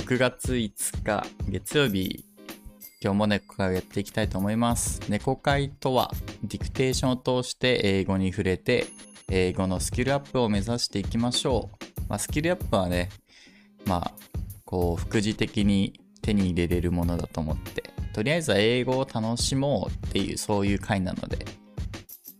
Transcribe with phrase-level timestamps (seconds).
[0.00, 2.24] 6月5日月曜日
[3.02, 5.02] 今日も猫会をやっていきたいと思います。
[5.10, 6.10] 猫会とは
[6.42, 8.86] ディクテーションを通して英語に触れて
[9.28, 11.68] 英語のスキルアップを目指していきましょ
[11.98, 13.10] う、まあ、スキルアップはね
[13.84, 14.12] まあ
[14.64, 21.44] こう副次的に手に入れれるものだと思ってとりあえずは英語を楽しもうっていうそういう回なので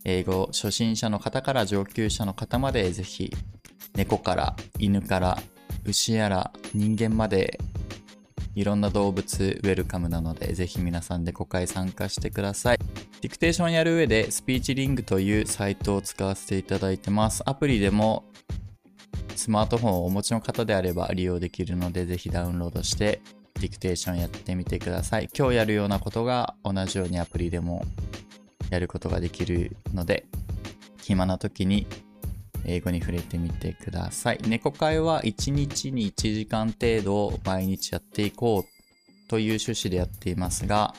[0.06, 3.30] 英語初心者の方から上級者の方までぜひ
[3.94, 5.38] 猫から犬から
[5.84, 7.58] 牛やら人間まで
[8.54, 12.78] いろんな動物ウェルカムなのでぜひ皆さんで5回参加してください。
[13.20, 17.42] ディクテーションやる上でスピーチリングというサイトを使わせていただいてます。
[17.46, 18.24] アプリでも
[19.36, 23.22] スマートフォンをお持ちの方であれば利用できるのでぜひダウンロードして
[23.54, 25.28] ディクテーションやってみてください。
[25.36, 27.84] 今日やるようなことが同じようにアプリでも
[28.70, 30.26] やることができるので
[31.02, 31.86] 暇な時に
[32.70, 34.38] 英語に触れてみてください。
[34.46, 40.94] 猫会は1日に1時間程度毎日やっていこうという趣旨でやっていますが、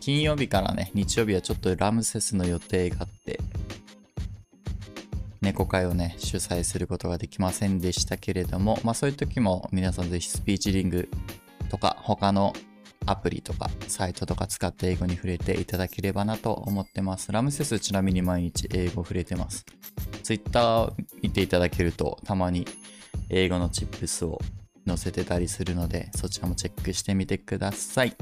[0.00, 3.40] 金曜日からね、日曜日はちょっとラムセスの予定があって、
[5.40, 11.08] 猫会をね、主催することができませんでしたけれども、まあそういう時も皆さんぜひスピーチリング
[11.70, 12.52] とか他の
[13.06, 17.32] アプリとかサイトとか使って英語に触れていただければなと思ってます。
[17.32, 19.64] ラムセスちなみに毎日英語触れてます。
[20.22, 22.66] Twitter 見ていただけるとたまに
[23.30, 24.38] 英語のチップスを
[24.86, 28.14] 載せてたりするのでそちらもチェックしてみてください。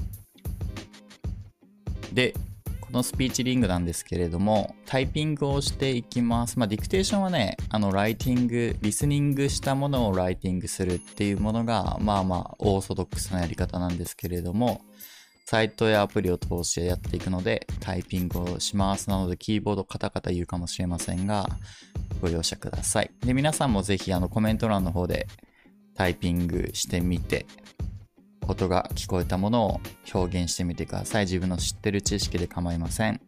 [2.13, 2.35] で、
[2.87, 6.57] このスピーチリングなんですけれども、タイピングをしていきます。
[6.57, 14.83] まあ、ディクテーションはね、あの、ライティング、リスニングしたものをライティングするっていうものが、まあまあ、オーソドックスなやり方なんですけれども、
[15.47, 19.11] サイトやアプリを通してやっていくので、タイピングをします。
[19.11, 21.49] なので、キーボードカタカタ言うかもしれませんが、
[22.21, 23.11] ご容赦ください。
[23.21, 25.27] で、皆さんもぜひ、あの、コメント欄の方で
[25.95, 27.47] タイピングしてみて、
[28.49, 29.81] 音が聞こえたものを
[30.15, 31.25] 表現してみてください。
[31.25, 33.21] 自分の知ってる知識で構いません。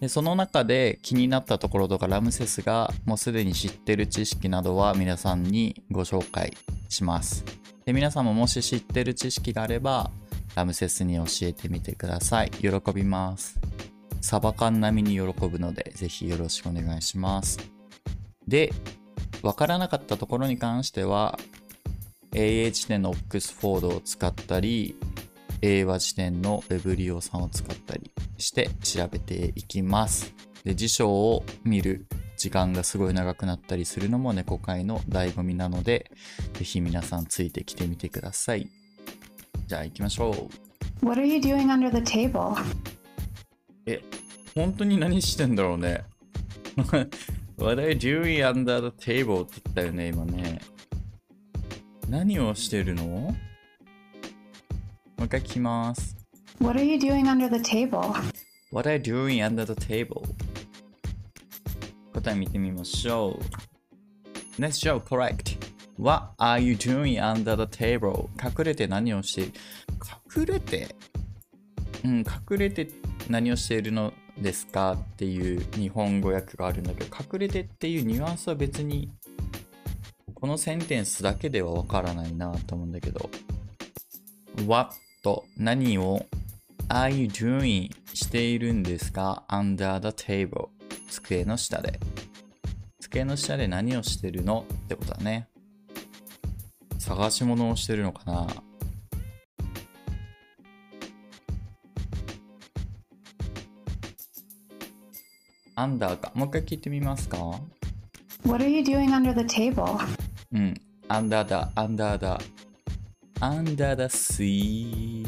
[0.00, 6.56] でその中で気になったところとかラムセスがもうすでに知ってる知識などは皆さんにご紹介
[6.88, 7.44] します。
[7.84, 10.10] で皆さんももし知ってる知識があれば
[10.54, 12.50] ラムセスに教えてみてください。
[12.50, 13.58] 喜びます。
[14.20, 17.58] サバ缶並みに喜ぶのでぜひよろしくお願いします。
[18.48, 18.72] で、
[19.42, 21.38] わからなかったところに関しては
[22.34, 24.96] AA 辞典のオックスフォードを使ったり、
[25.62, 30.34] 英和辞典のウェブリオさんを使ったりして調べていきます。
[30.64, 32.06] で、辞書を見る
[32.36, 36.10] 時間がすごい長くなったりするのも猫界の醍醐味なので、
[36.54, 38.68] ぜひ皆さんついてきてみてください。
[39.68, 40.48] じゃあ行きましょ
[41.02, 41.06] う。
[41.06, 42.56] What are you doing under the table?
[43.86, 44.02] え、
[44.56, 46.02] 本当に何してんだろうね。
[47.56, 49.44] What are you doing under the table?
[49.44, 50.73] って言ったよね、今ね。
[52.08, 53.34] 何をしてるのも
[55.18, 56.16] う一回聞きます。
[56.60, 58.12] What are you doing under the table?
[58.72, 60.22] What are you doing under the table?
[62.12, 63.38] 答え見てみましょ
[64.58, 64.60] う。
[64.60, 65.56] Next show, correct.
[65.98, 68.28] What are you doing under the table?
[68.42, 69.52] 隠れて何をしている
[70.36, 70.94] 隠れて
[72.04, 72.88] うん、隠れて
[73.30, 79.10] 何をしているのですかっていう日本語訳があるんだけど、隠れてっていうニュアンスは別に
[80.44, 83.30] このセンテンスだけではわからないなと思うんだけど
[84.66, 84.94] What
[85.56, 86.26] 何を
[86.90, 90.68] are you doing しているんですか？under the table
[91.08, 91.98] 机の下で。
[93.00, 94.66] 机の下で何をしてるの？
[94.70, 95.48] ってことだね。
[96.98, 98.46] 探し物をしてるのかな？
[105.76, 106.32] アンダーか。
[106.34, 107.38] もう一回聞いてみますか
[108.46, 110.23] ？What are you doing under the table?
[110.54, 110.74] うん。
[111.08, 112.44] under the, under the,
[113.40, 115.26] under the sea,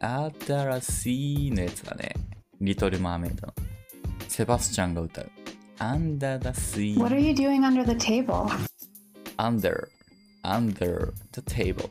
[0.00, 2.14] under the sea のやつだね。
[2.60, 3.54] リトル・マーメイドの。
[4.28, 5.30] セバスチャンが歌う。
[5.78, 6.98] under the sea.
[6.98, 8.50] What are you doing under the table?
[9.38, 9.88] under,
[10.44, 11.90] under the table.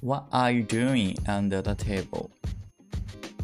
[0.00, 2.30] What are you doing under the table?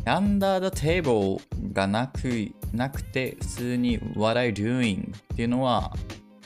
[0.06, 1.40] under the table
[1.72, 5.92] がなくなくて普通に What are you doing っていうのは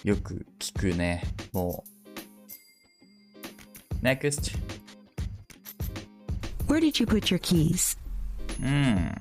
[0.04, 1.22] よく聞くね。
[1.52, 1.84] も
[4.02, 4.04] う。
[4.04, 4.56] Next.
[6.66, 7.98] Where did you put your keys?
[8.62, 9.14] うん。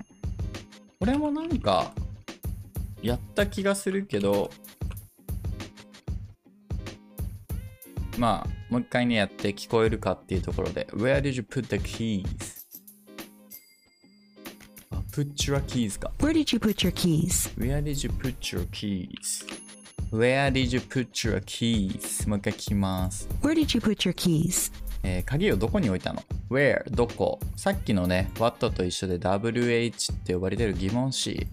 [1.00, 1.94] これもなんか、
[3.02, 4.52] やった気がするけど、
[8.18, 12.58] まあ、もう一回ね、やって聞こえるかっていうところで、Where did you put the keys?
[15.18, 16.12] put your keys か。
[16.20, 17.50] Where did you put your keys?
[17.58, 19.44] Where did you put your keys?
[20.12, 22.28] Where did you put your keys?
[22.30, 23.28] もう一回聞きます。
[23.42, 24.72] Where did you put your keys?
[25.04, 26.84] えー鍵をどこに置いたの ?Where?
[26.92, 27.40] どこ？
[27.56, 31.48] さっきのね、What と一緒で WH って呼ばれてる疑問詞。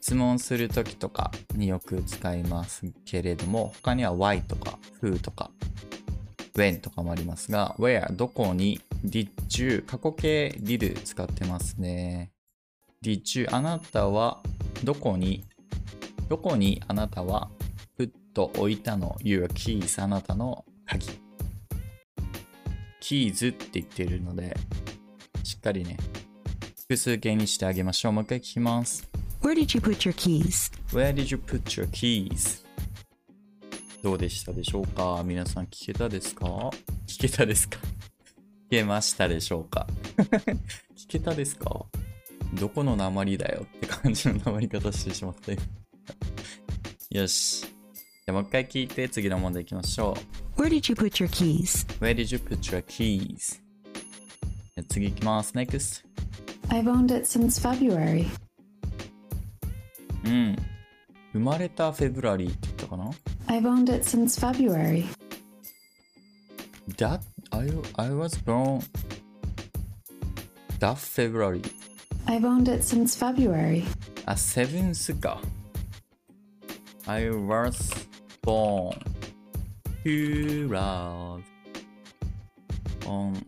[0.00, 5.50] 質問するときとかによく使いますけれども、他には Why とか Who とか
[6.54, 8.12] When とかもありますが、Where?
[8.14, 9.28] どこに？Did
[9.62, 9.84] you?
[9.86, 12.30] 過去形 did 使ってますね。
[13.04, 13.48] Did you?
[13.50, 14.40] あなたは
[14.84, 15.44] どこに？
[16.30, 17.50] どこにあなたは
[17.98, 18.10] put
[18.42, 21.08] 置いたの Your keys あなたの鍵。
[23.00, 24.56] キーズって言ってるので、
[25.42, 25.96] しっかりね、
[26.82, 28.12] 複数形にしてあげましょう。
[28.12, 29.10] もう一回聞きます。
[29.42, 30.72] Where did you put your keys?
[30.96, 32.64] Where did you put your keys?
[34.02, 35.22] どうでしたでしょうか？
[35.24, 36.46] 皆さん聞けたですか？
[37.08, 37.78] 聞けたですか？
[38.68, 39.88] 聞けましたでしょうか？
[40.96, 41.84] 聞けたですか？
[42.54, 45.52] どこの鉛だよって感じの鉛り方してしまった
[47.12, 47.62] よよし。
[47.62, 50.16] じゃあもう一回聞いて次の問題いきましょ
[50.56, 50.62] う。
[50.62, 51.84] Where did you put your keys?
[51.98, 53.56] Where did you put your keys?
[53.56, 55.52] じゃあ次いきます。
[55.52, 56.04] Next.
[56.68, 58.26] I've owned it since February.
[60.24, 60.56] うん。
[61.32, 63.10] 生まれたフェブラリーって言ったかな
[63.48, 65.04] I've owned it since February.
[66.96, 67.20] That
[67.50, 68.82] I, I was born
[70.78, 71.62] that February.
[72.26, 73.84] I've owned it since February.
[74.26, 75.40] あ、7th か。
[77.10, 78.06] I was
[78.40, 78.94] born
[80.04, 81.42] to love
[83.04, 83.44] on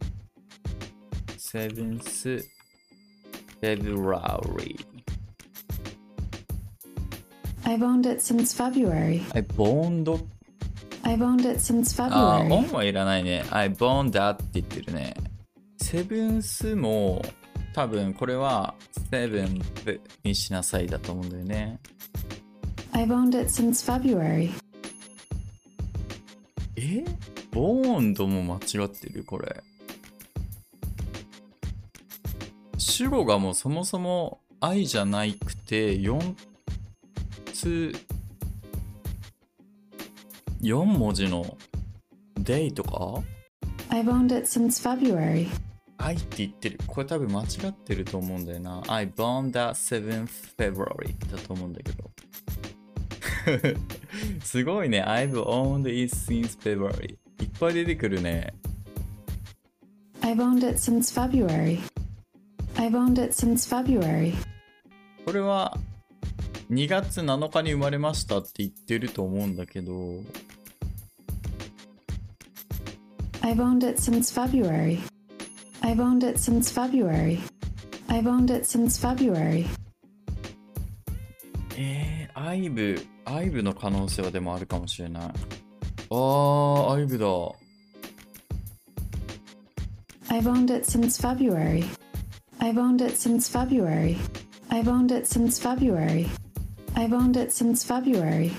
[1.36, 2.42] 7th
[3.60, 4.76] February.
[7.64, 9.24] I've owned it since February.
[9.32, 10.04] I born
[11.04, 12.52] I've owned it since あー、February.
[12.52, 13.44] オンはいらないね。
[13.52, 15.14] I born that って言ってるね。
[15.80, 17.22] セブンスも
[17.72, 18.74] 多分これは
[19.08, 21.78] セブンプにしなさいだと思うんだよね。
[22.92, 24.50] I've owned it since February.
[26.76, 27.04] え
[27.50, 29.62] ボーンドも間違ってるこれ。
[32.78, 36.34] 主語がもうそもそも愛じゃなくて4
[37.52, 37.92] つ
[40.60, 41.56] 4文字の
[42.38, 43.22] day とか
[43.88, 45.48] I've owned it since February.
[45.98, 46.78] 愛って言ってる。
[46.86, 48.82] これ多分間違ってると思うんだよな。
[48.88, 52.10] I born that 7th February だと思うんだけど。
[54.42, 55.02] すごいね。
[55.02, 57.18] I've owned it since February.
[57.40, 58.54] いっぱい出てくるね。
[60.20, 61.80] I've owned it since February.
[62.76, 64.34] I've owned it since February.
[65.24, 65.76] これは
[66.70, 69.92] 2月7日に生まれましたって言ってると思うんだけど、
[73.42, 75.00] I've owned it since February.
[75.82, 77.40] I've owned it since February.
[78.08, 79.66] I've owned it since February.
[81.76, 85.24] えー、アイブ、アイブの可能性はでもあるかもしれない。
[85.24, 87.26] あー、アイブだ。
[90.28, 91.84] I've owned it since February.
[92.58, 94.16] I've owned it since February.
[94.70, 96.26] I've owned it since February.
[96.94, 98.50] I've owned it since February.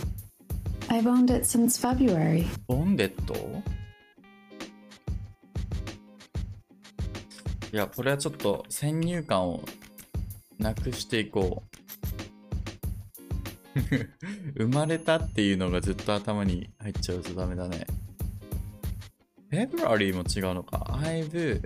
[0.89, 2.45] I've owned it since February.
[2.67, 3.33] ボンデット
[7.71, 9.63] いや、これはちょっと先入観を
[10.59, 11.72] なくしていこう。
[14.57, 17.85] 生まれたっていうのがずっと頭に入っちゃうとダメだね。
[19.51, 20.85] February も違うのか。
[20.89, 21.61] I've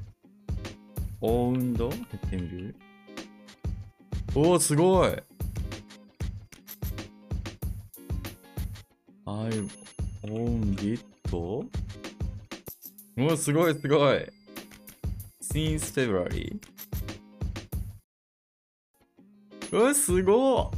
[1.21, 1.89] owned や
[2.25, 2.75] ってみる？
[4.35, 5.09] おお、すごい
[9.25, 9.69] !I've
[10.23, 11.03] owned it?
[11.31, 11.65] お
[13.17, 14.29] お、すごいすごい
[15.41, 16.59] !since February?
[19.71, 20.71] うわ、すご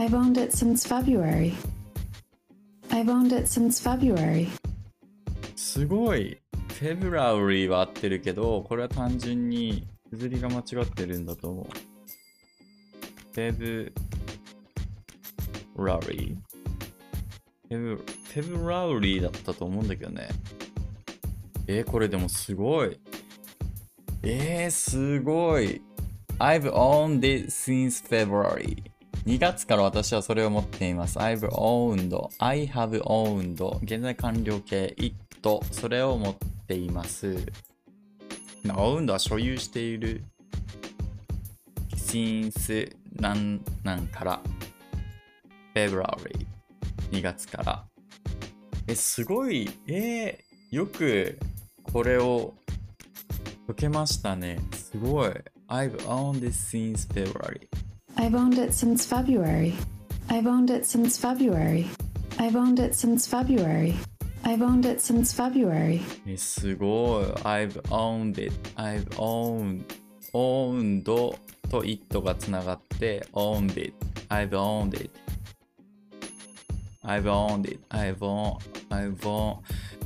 [0.00, 1.52] I've owned it since February.
[2.90, 4.48] I've owned it since February.
[5.54, 11.66] すごい !February は合ってるけど、これは単純に綴りが間違ってるんだと思う。
[13.34, 13.92] February?
[17.68, 20.30] February だったと思うんだけどね。
[21.66, 22.98] えー、これでもすごい。
[24.22, 25.82] えー、すごい。
[26.38, 28.89] I've owned it since February.
[29.30, 31.16] 2月から私はそれを持っています。
[31.20, 35.14] I've owned, I have owned, 現在完了形 it,
[35.70, 37.36] それを持っています。
[38.64, 40.24] owned は所有している。
[41.94, 44.40] since なんなんから。
[45.76, 46.44] February
[47.12, 47.84] 2月から。
[48.88, 49.70] え、すごい。
[49.86, 51.38] えー、よく
[51.84, 52.54] これを
[53.68, 54.58] 解けましたね。
[54.72, 55.30] すごい。
[55.68, 57.69] I've owned it since February.
[58.17, 59.73] I've owned it since February.
[60.29, 61.85] I've owned it since February.
[62.37, 63.95] I've owned it since February.
[64.43, 66.01] I've owned it since February.
[66.27, 67.25] えすごい。
[67.43, 68.53] I've owned it.
[68.75, 69.83] I've owned.
[70.33, 71.03] owned
[71.69, 73.93] と it がつながって owned it.
[74.29, 75.09] I've owned it.
[77.03, 77.79] I've owned it.
[77.89, 78.57] I've owned.
[78.89, 79.57] I've owned.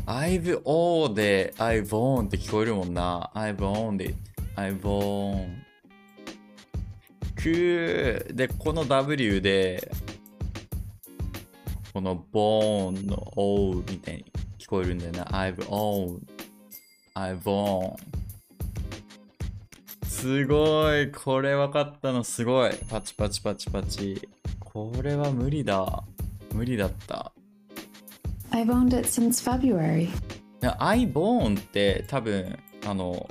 [0.06, 3.32] I've owned で I've owned って聞こえるもんな。
[3.34, 4.16] I've owned it.
[4.56, 5.63] I've owned.
[7.35, 9.91] くーで、この W で、
[11.93, 14.25] この bone の O みたいに
[14.59, 15.25] 聞こえるんだよな。
[15.27, 16.21] I've owned.
[17.15, 17.97] I've owned.
[20.05, 21.13] すごい。
[21.13, 22.73] これ分かったのすごい。
[22.91, 24.29] パチパチパチパチ。
[24.59, 26.03] これは無理だ。
[26.53, 27.33] 無理だった。
[28.51, 30.05] I've owned it since February.
[30.05, 30.11] い
[30.61, 33.29] や I born って多分、あの、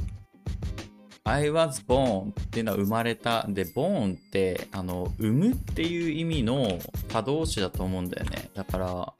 [1.26, 3.46] I was born っていうのは生まれた。
[3.48, 8.50] で、born って、あの、産むっていう意味の他動詞だと思うんだよね。
[8.54, 9.14] だから、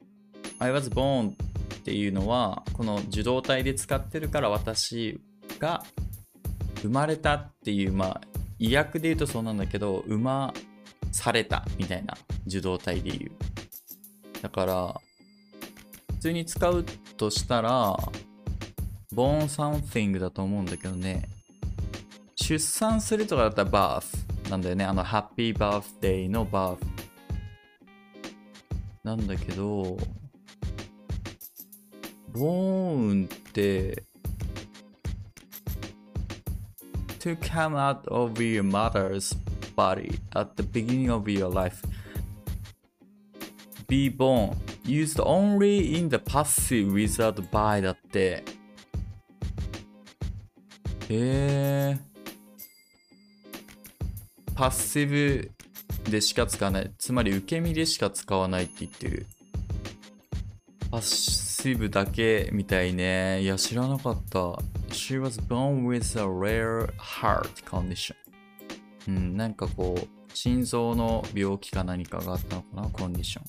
[0.58, 1.34] I was born っ
[1.84, 5.18] ていうのは、この受動体で使ってるから私
[5.58, 5.82] が
[6.82, 8.20] 生まれたっていう、まあ、
[8.58, 10.54] 意訳で言うとそうなんだけど、生ま
[11.10, 14.42] されたみたいな受動体で言う。
[14.42, 15.00] だから、
[16.16, 16.84] 普通に使う
[17.16, 17.96] としたら、
[19.14, 21.28] born something だと思うんだけどね。
[22.43, 24.85] 出産するとかだったら birth なんだよね。
[24.85, 26.77] あの、happy birthday の birth。
[29.03, 29.97] なんだけど、
[32.33, 34.03] born って、
[37.19, 39.37] to come out of your mother's
[39.75, 41.81] body at the beginning of your life.
[43.89, 48.43] be born used only in the passive without by だって。
[51.09, 52.12] えー。
[54.54, 55.50] パッシブ
[56.10, 56.92] でしか使わない。
[56.98, 59.26] つまり受け身でしか使わないって言ってる。
[60.90, 63.42] パッシブだけみたいね。
[63.42, 64.38] いや、知らなかった。
[64.90, 68.14] She was born with a rare heart condition.
[69.08, 73.44] うん、なんかこう、心臓の病気か何かがあったのかな、コンディション。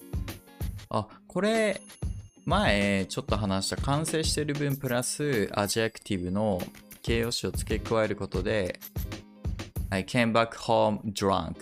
[0.90, 1.82] あ、これ、
[2.46, 6.62] 前ちょっと話した完成してる分プラスアジェクティブの
[7.02, 8.80] 形容詞を付け加えることで
[9.96, 11.56] I came back home drunk.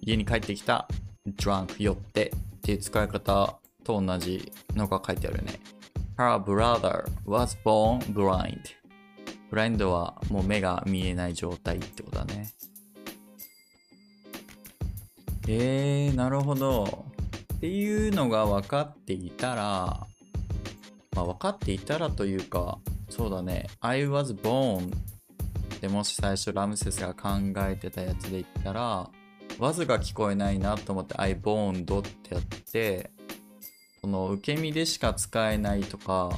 [0.00, 0.88] 家に帰ってきた
[1.36, 5.60] drunk 酔ってっていう使い方と同じのが書いてあるね。
[6.18, 8.58] Her brother was born blind.
[9.48, 12.50] ブラインドはもう目が見えない状態ってことだね。
[15.46, 17.04] えー、なるほど。
[17.54, 20.04] っていうのが分かっていたら、
[21.14, 24.90] まあ分かっていたらというか、そうだね、I was born
[25.80, 27.28] でもし最初ラムセスが考
[27.68, 29.10] えてたやつで言ったら、
[29.58, 33.10] was が聞こえないなと思って I boned ってやって、
[34.00, 36.30] その受け身でしか使えないとか、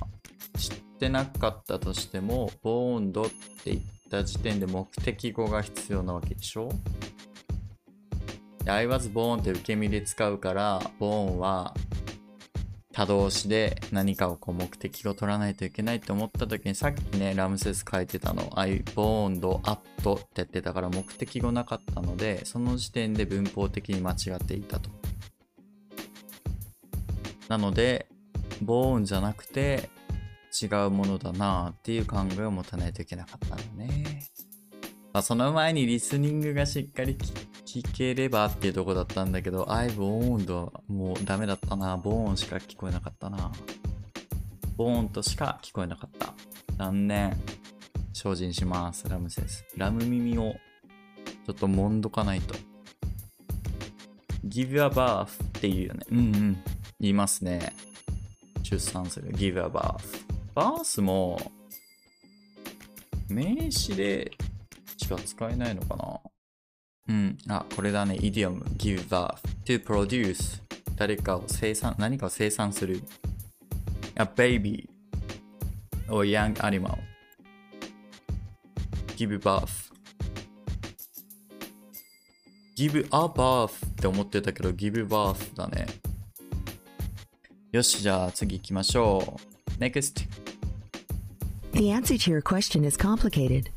[0.59, 3.30] 知ってなかったとしても、borned っ
[3.62, 3.80] て言っ
[4.11, 6.71] た時点で目的語が必要なわけでしょ？
[8.64, 11.75] で I was born って受け身で使うから、born は
[12.99, 19.75] 他動詞で何かをこう目的を取らないといけないって思った時にさっきね、ラムセス書いてたの I boned at
[20.14, 24.90] ってやってたから目的語なかったので、その時点で文法的に間違っていたと。
[27.47, 28.09] なので、
[28.64, 29.90] born じゃなくて
[30.61, 34.28] 違うものだなっていう考えを持たないといけなかったのね。
[35.12, 37.17] まあ、その前にリスニングがしっかり
[37.65, 41.97] 聞ければっていうとこだったんだけど、I've owned はもうダメだったな。
[41.97, 43.50] ボーンしか聞こえなかったな。
[44.77, 46.35] ボーンとしか聞こえなかった。
[46.77, 47.37] 残念。
[48.12, 49.65] 精進します、ラムセス。
[49.77, 50.55] ラム耳を
[51.47, 52.55] ちょっともんどかないと。
[54.45, 55.27] give a birth っ
[55.61, 56.07] ていうよね。
[56.11, 56.62] うんうん。
[57.00, 57.73] 言いますね。
[58.62, 59.31] 出産する。
[59.33, 59.99] give a birth。
[60.55, 61.41] birth も
[63.29, 64.33] 名詞で
[65.09, 66.21] しか使えないのかな
[67.09, 67.38] うん。
[67.49, 68.17] あ、これだね。
[68.17, 68.65] イディオム。
[68.77, 70.61] give birth to produce
[70.97, 73.00] 誰かを生産、何かを生産する。
[74.17, 74.88] a baby
[76.09, 76.99] or young animal
[79.17, 79.91] give birth
[82.77, 85.87] give a birth って思ってたけど give birth だね。
[87.73, 89.38] よし、じゃあ次行きましょ
[89.79, 89.81] う。
[89.81, 90.27] NEXT。
[91.73, 93.71] The answer to your question is complicated.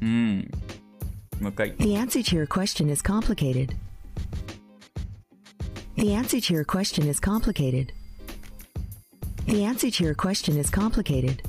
[0.00, 0.50] うん。
[1.40, 1.74] もう一回。
[1.76, 3.74] The answer to your question is complicated.
[5.96, 7.92] The answer to your question is complicated.
[9.46, 11.42] The answer to your question is complicated.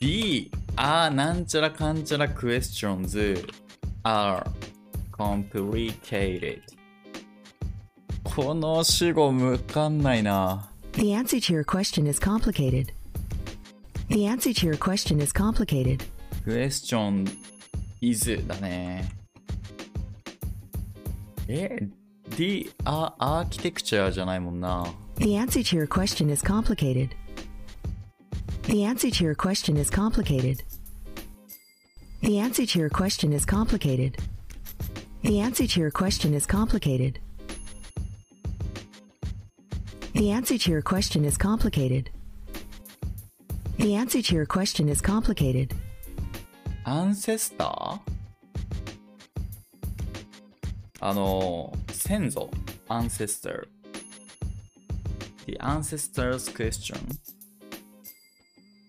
[0.00, 3.46] B あーなんちゃらかんちゃらクエスチョンズ
[4.02, 4.44] are
[5.12, 6.60] complicated
[8.22, 12.92] この主語むかんないな The answer to your question is complicated.
[14.08, 16.04] The answer to your question is complicated.
[16.44, 17.26] question
[18.00, 19.10] is だね
[21.48, 21.88] え
[22.36, 27.10] the アアーキテクチャじゃないもんな The answer to your question is complicated.
[28.64, 30.64] The answer to your question is complicated.
[32.22, 34.16] The answer to your question is complicated.
[35.22, 37.20] The answer to your question is complicated.
[40.14, 42.10] The answer to your question is complicated.
[43.78, 45.74] The answer to your question is complicated.
[46.84, 48.00] アンセスター
[51.00, 52.50] あの、先祖、
[52.88, 56.96] ancestor。The ancestor's question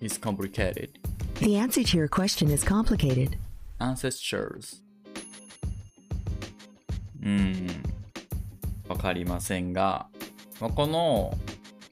[0.01, 0.89] is complicated.
[1.41, 3.37] The answer to your question is complicated.
[3.79, 4.81] ancestors
[7.21, 7.67] うん
[8.87, 10.07] わかりませんが
[10.61, 11.37] まあこの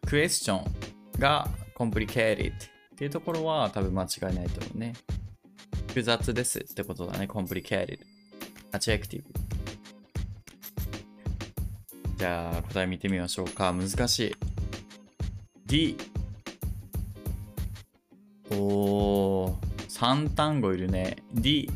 [0.05, 0.61] question
[1.19, 2.53] が complicated
[2.98, 4.92] っていうところは多分間違いないと思うね。
[5.86, 7.26] 複雑ですってことだね。
[7.26, 8.00] complicated
[8.72, 9.22] adjective
[12.16, 13.72] じゃあ答え見てみましょうか。
[13.72, 14.36] 難しい。
[15.64, 15.96] D
[18.50, 19.54] おー。
[19.88, 21.18] 3単語いるね。
[21.32, 21.70] D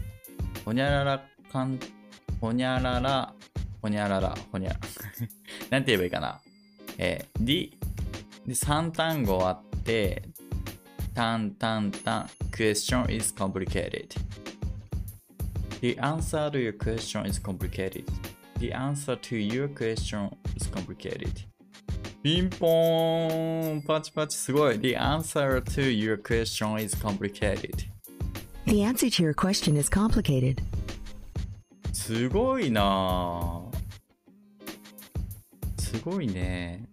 [0.64, 1.78] ほにゃららかん
[2.40, 3.32] ほにゃらら
[3.80, 4.72] ほにゃららほにゃ。
[5.70, 6.40] なんて言えばいいかな。
[6.98, 7.78] えー、D
[8.44, 10.31] で3単語あって
[11.13, 14.09] タンタンタン question is complicated
[15.81, 18.05] The answer to your question is complicated
[18.59, 21.45] The answer to your question is complicated
[22.23, 27.87] ピンポーンパチパチすごい The answer to your question is complicated
[28.65, 30.61] The answer to your question is complicated.
[31.93, 33.77] すごいなぁ
[35.81, 36.83] すごいね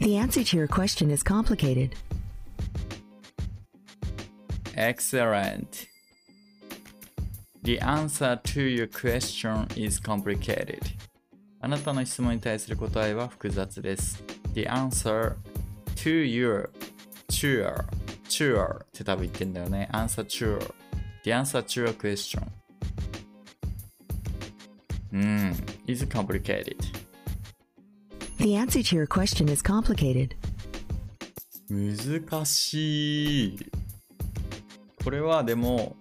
[0.00, 1.90] The answer to your question is complicated.
[4.74, 5.86] Excellent
[7.64, 10.80] The answer to your question is complicated
[11.60, 14.22] あなたの質問に対する答えは複雑です
[14.54, 15.34] The answer
[15.96, 16.70] to your
[17.30, 17.84] to your
[18.28, 20.74] to your って多分言ってんだよね Answer to your
[21.24, 22.42] The answer to your question
[25.12, 26.76] うん is complicated
[28.38, 30.36] The answer to your question is complicated.
[31.68, 33.58] 難しい
[35.03, 35.95] これはでも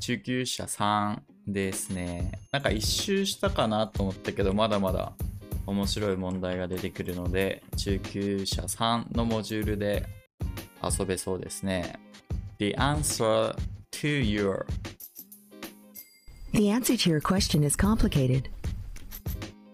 [0.00, 5.12] 中級者3ですねなんか一周したかなと思ったけどまだまだ
[5.66, 10.06] 面白い問題が出てくるので中級者3のモジュールで
[10.82, 11.98] 遊べそうですね
[12.58, 13.54] The answer
[13.92, 14.66] to your
[16.52, 18.48] The answer to your question is complicated.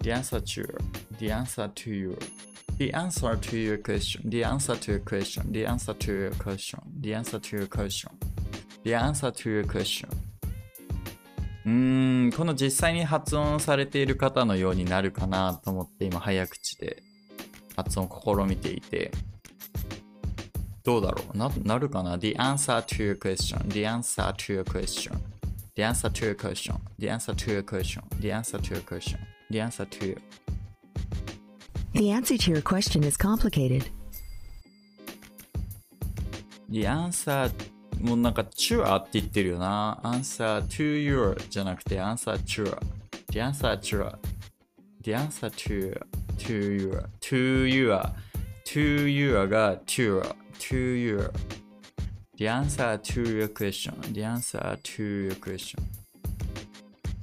[0.02, 0.80] The answer to your
[1.18, 2.16] The answer to your
[2.78, 6.80] The answer to your question The answer to your question The answer to your question
[7.02, 8.10] The answer to your question
[8.84, 10.08] The answer to your question
[11.66, 17.02] うーんこの実際に発音されている方のようになるかなと思って今早口で
[17.76, 19.10] 発音を試みていて
[20.82, 25.12] どうだろうななるかな ?The answer to your question The answer to your question
[25.76, 29.18] The answer to your question The answer to your question The answer to your question
[29.50, 30.20] The answer to your
[31.92, 33.90] The answer to your question is complicated.
[36.68, 37.50] The answer
[37.98, 42.78] もうなんか to って言ってるよな Answer to your じゃなくて Answer to your
[43.30, 44.18] The answer to your
[45.02, 46.06] The answer to your
[46.40, 48.12] to your to your
[48.64, 51.30] to your が to your to your
[52.36, 55.80] The answer to your question The answer to your question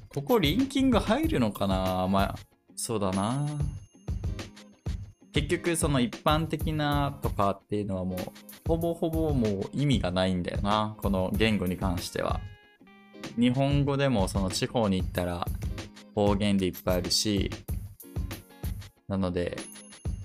[0.10, 2.36] ここリンキング入るのかなまあ
[2.76, 3.46] そうだな
[5.38, 8.20] 結局その一般的なとかっていうのはもう
[8.68, 10.96] ほぼほぼもう意味がないんだよな。
[10.98, 12.40] この言語に関しては。
[13.38, 15.46] 日本語でもその地方に行ったら
[16.16, 17.52] 方言でいっぱいあるし。
[19.08, 19.56] なので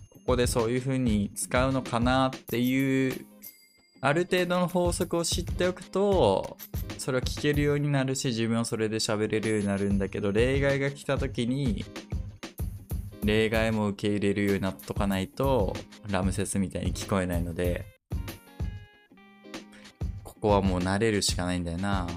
[0.09, 3.27] ここでそういう風に使うのかなっていう
[4.01, 6.57] ある程度の法則を知っておくと
[6.97, 11.85] それを聞けるようになるし自分はそれで喋れるようになるんだけど例外が来た時に
[13.25, 15.77] 例外も受け入れるようになっとかないと
[16.11, 17.85] ラムセスみたいに聞こえないので
[20.25, 22.09] ここはもう慣れるしかないんだよな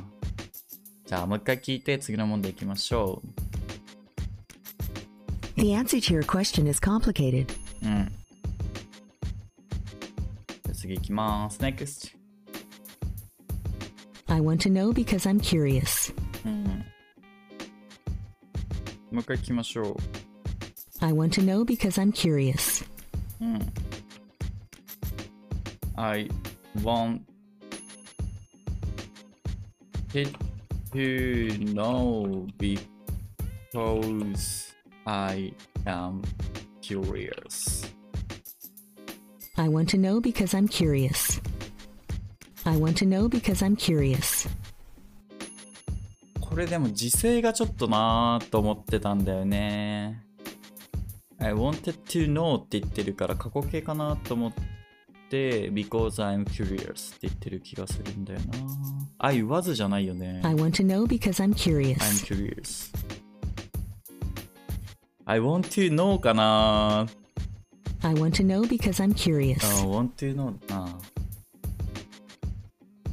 [1.06, 3.22] じゃあもう一回聞いて次の問題いきましょ
[5.58, 7.48] The answer to your question is complicated.
[7.82, 8.12] ううん
[10.48, 12.16] じゃあ次いきます NEXT
[14.28, 16.14] I want to know because I'm curious.
[16.46, 16.64] うん
[19.12, 20.25] もう一回聞きましょう。
[21.05, 22.85] I want to know because I'm curious.
[25.97, 26.29] I
[26.83, 27.23] want
[30.15, 30.35] it
[30.93, 34.75] to know because
[35.07, 35.53] I
[35.87, 36.23] am
[36.83, 37.87] curious.
[39.57, 41.41] I want to know because I'm curious.
[42.67, 44.49] I want to know because I'm curious.
[46.41, 50.21] これでも時勢がちょっとなぁと思ってたんだよね。
[51.46, 54.54] I wanted to know って言ってるから過去形かなと思っ
[55.30, 58.46] て、because I'm curious って言ってる気がするんだよな。
[59.20, 60.42] I was じゃないよね。
[60.44, 62.26] I want to know because I'm I'm curious.
[62.26, 62.92] curious.
[65.26, 67.06] I want to know かな
[68.02, 69.64] I want to know because I'm curious.
[69.64, 71.00] あ want to know だな。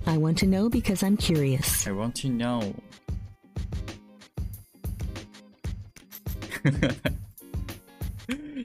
[0.07, 1.87] I want to know because I'm curious.
[1.87, 2.75] I want to know.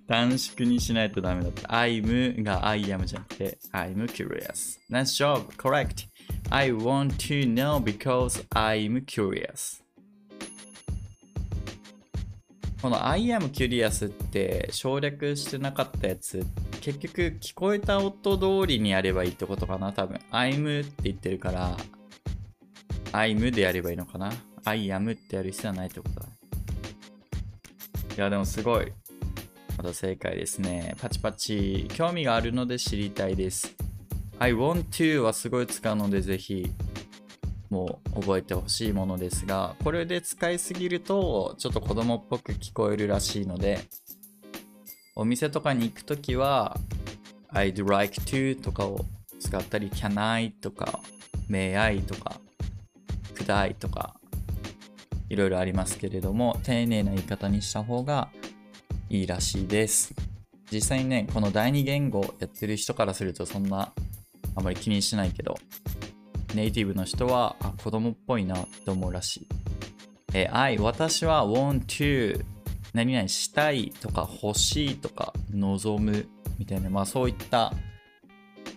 [0.07, 1.67] 短縮にしないとダメだった。
[1.67, 4.79] I'm が I am じゃなくて I'm curious.
[4.89, 5.47] Nice job.
[5.57, 6.07] Correct.
[6.49, 9.81] I want to know because I'm curious.
[12.81, 16.45] この I am curious って省略してなかったやつ
[16.79, 21.75] 結局聞こえた音通りにやればいいってことかな多分 I'm って言ってるから
[23.11, 24.31] I'm でやればいいのかな
[24.63, 26.27] ?I am ってやる必要はないってことだ。
[28.15, 28.91] いや、でもすごい。
[29.77, 30.95] また正解ですね。
[30.99, 31.87] パチパチ。
[31.93, 33.75] 興味があるので知りたいです。
[34.39, 36.71] I want to はすごい使うのでぜひ、
[37.69, 43.79] もう覚えてほしいものですが、これで使いすぎると、ちょっと子供っぽく聞こえるらしいので、
[45.15, 46.77] お店とかに行くときは、
[47.53, 49.05] I'd like to とかを
[49.39, 50.99] 使ったり、can I とか、
[51.49, 52.41] may I とか、
[53.37, 54.15] くだいとか
[55.29, 58.29] いろいろありますけれども丁寧な言い方にした方が
[59.09, 60.13] いいらしいです。
[60.71, 63.93] 実際にねこの第二言語やってる人からするとそんな
[64.55, 65.57] あまり気にしないけど
[66.55, 69.47] ネイティブの人はあ子供っぽいなって思うらしい。
[70.33, 72.43] えー I 私は want to
[72.93, 77.73] 何々したいとか欲しいとか望むみたいなまあそういった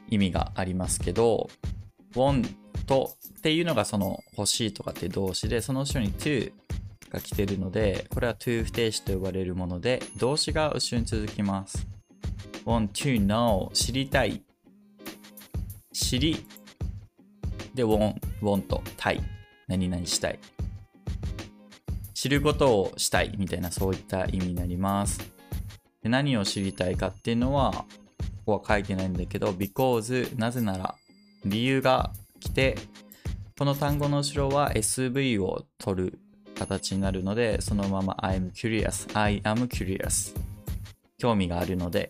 [0.09, 1.49] 意味がありますけど
[2.15, 6.53] want っていうのがその欲しいとかって動詞でその後ろに to
[7.11, 11.87] が来てるのでこれは to 不定詞と呼ばれるもので動詞が後ろに続きます。
[12.65, 14.43] Want to know 知りたい。
[15.93, 16.47] 知り。
[17.75, 19.21] で want want たい。
[19.67, 20.39] 何々したい。
[22.15, 25.21] 知ることをしたいみたいなそういった意味になります。
[26.03, 27.85] で何を知りたいかっていうのはこ
[28.47, 30.95] こは書いてないんだけど because なぜなら
[31.45, 32.77] 理由が来て
[33.59, 36.19] この単語の後ろは SV を取る
[36.61, 40.37] 形になるのでそのまま I'm curious I am curious
[41.19, 42.09] 興味があるので。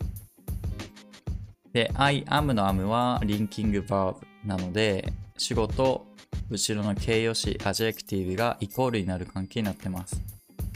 [1.73, 6.05] で I am の am はリンキング verb なので主語と
[6.49, 10.21] 後ろの形容詞 adjective がイコールになる関係になってます。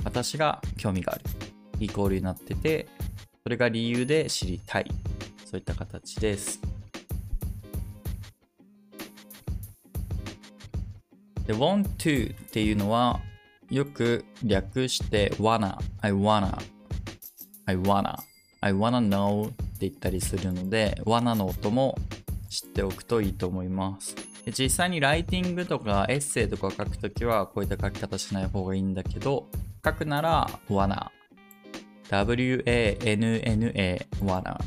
[0.05, 1.23] 私が興味がある。
[1.81, 2.87] イコールになってて
[3.43, 4.89] それが理由で知りたい。
[5.45, 6.61] そういった形です。
[11.45, 13.19] で、want to っていうのは
[13.69, 16.57] よく略して wanna, I wanna,
[17.65, 18.17] I wanna,
[18.61, 21.97] I wanna know って言ったりするので wanna の音も
[22.49, 24.15] 知っておくといいと思います。
[24.57, 29.47] 実際にライティングとかエッセイとか書くときはこういった書き方しない方がいいんだけど
[29.83, 31.07] 書くなら wanna,
[32.11, 34.57] w-a-n-n-a, wanna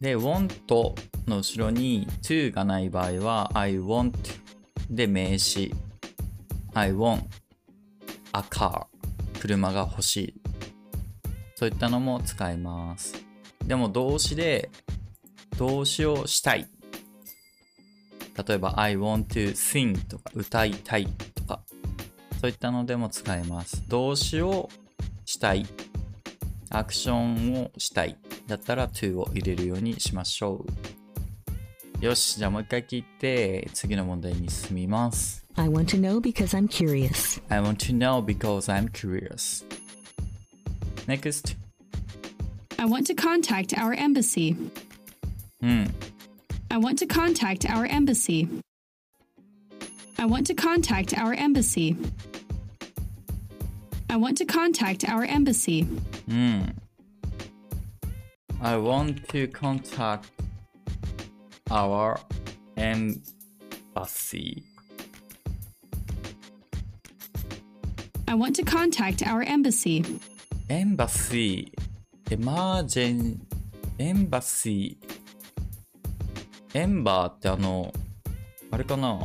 [0.00, 0.50] で、want
[1.28, 4.41] の後ろに to がない場合は I want
[4.92, 5.74] で名詞
[6.74, 7.22] I want
[8.34, 8.84] a car
[9.40, 10.34] 車が欲しい。
[11.56, 13.14] そういったのも使います。
[13.64, 14.68] でも動詞で
[15.56, 16.68] 動詞をしたい。
[18.46, 21.62] 例えば I want to sing とか歌いたいとか。
[22.40, 23.88] そういったのでも使えます。
[23.88, 24.68] 動詞を
[25.24, 25.66] したい。
[26.68, 28.18] アクションをしたい。
[28.46, 31.01] だったら to を入れるようにしましょう。
[32.01, 37.41] よしじゃあもう一回聞いて次の問題に進みます I want to know because I'm curious.
[37.49, 39.65] I want to know because I'm curious
[41.07, 41.55] Next
[42.77, 44.55] I want to contact our embassy.
[45.61, 45.93] うん
[46.69, 48.47] I want to contact our embassy.
[50.17, 51.95] I want to contact our embassy.
[54.09, 55.87] I want to contact our embassy.
[56.29, 56.75] うん
[58.61, 60.23] I want to contact
[61.72, 62.20] our
[62.76, 64.62] embassy
[68.26, 70.04] I want to contact our embassy.
[70.68, 73.46] エンバシー、エマージェン、
[73.98, 76.78] エンバシー。
[76.78, 77.92] エンバーってあの、
[78.70, 79.18] あれかな？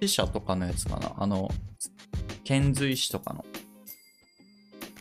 [0.00, 1.12] 死者とかのやつかな？
[1.18, 1.50] あの、
[2.44, 3.44] 遣隋使とかの。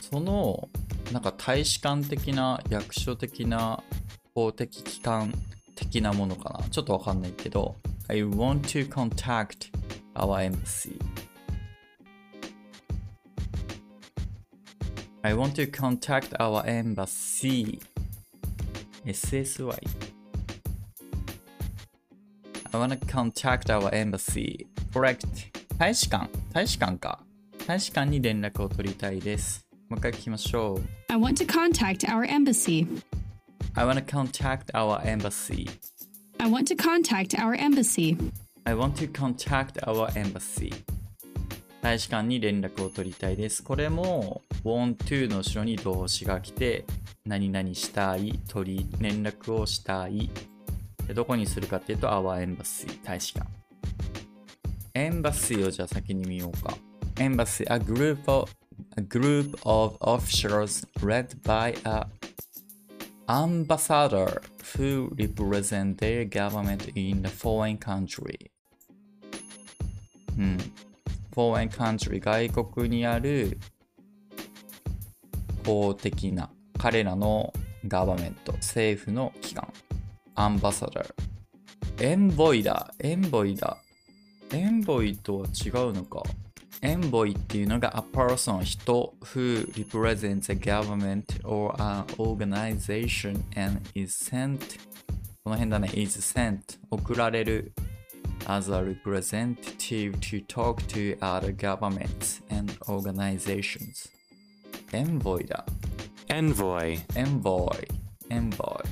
[0.01, 0.67] その、
[1.13, 3.81] なんか大使館的な、役所的な、
[4.33, 5.33] 公的機関
[5.81, 7.75] 的なものかなちょっとわかんないけど、
[8.07, 9.71] I want to contact
[10.15, 10.99] our embassy.
[15.23, 17.79] I want to contact our embassy.
[19.05, 19.75] SSY.
[22.73, 24.67] I want to contact our embassy.
[24.93, 25.25] Correct.
[25.77, 26.29] 大使館。
[26.53, 27.19] 大使館か。
[27.67, 29.65] 大使館に連絡を取りたいです。
[29.89, 30.81] もう一回聞きましょう。
[31.09, 32.87] I want to contact our embassy.
[33.73, 35.69] I want to contact our embassy.
[36.41, 38.17] I want to contact our embassy.
[38.65, 40.73] I want to contact our embassy.
[41.81, 43.63] 大使館に連絡を取りたいです。
[43.63, 46.85] これも want to の後ろに動詞が来て
[47.25, 50.29] 何々したい、取り、連絡をしたい。
[51.07, 53.47] でどこにするかっていうと our embassy 大使館。
[54.93, 56.75] embassy をじゃあ先に見ようか。
[57.15, 58.51] embassy, a group of,
[58.97, 62.05] a group of officials led by a
[63.31, 64.41] ambassador
[64.75, 68.51] who represent their government in the foreign country.
[70.37, 70.57] うん。
[71.33, 73.57] foreign country 外国にある
[75.65, 77.53] 公的な彼らの
[77.87, 79.71] ガバメント政府の機関
[80.35, 81.13] アンバサダー
[81.99, 83.77] エンボイだエンボイだ
[84.51, 86.23] エンボイとは違うのか
[86.83, 94.79] エンボイっていうのが a person 人 who represents a government or an organization and is sent
[95.43, 97.73] この辺だね is sent 送られる
[98.47, 104.09] as a representative to talk to other governments and organizations
[104.91, 105.63] エンボイだ
[106.27, 108.87] envoy, エンボイエンボイ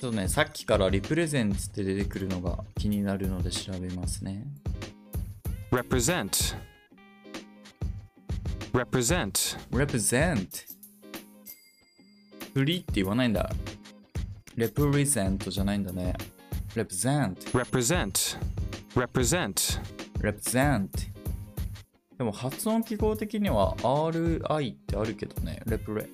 [0.00, 4.44] ちょっとねさっきからリプレゼンツって出てくるのが気になるので調べますね
[5.70, 6.56] represent,
[8.72, 10.66] represent, represent
[12.54, 13.50] フリーって言わないんだ
[14.56, 16.14] represent じゃないんだね
[16.74, 18.38] represent represent,
[18.94, 19.80] represent,
[20.20, 20.88] represent
[22.18, 26.06] でも発音記号的には RI ってあるけどね repre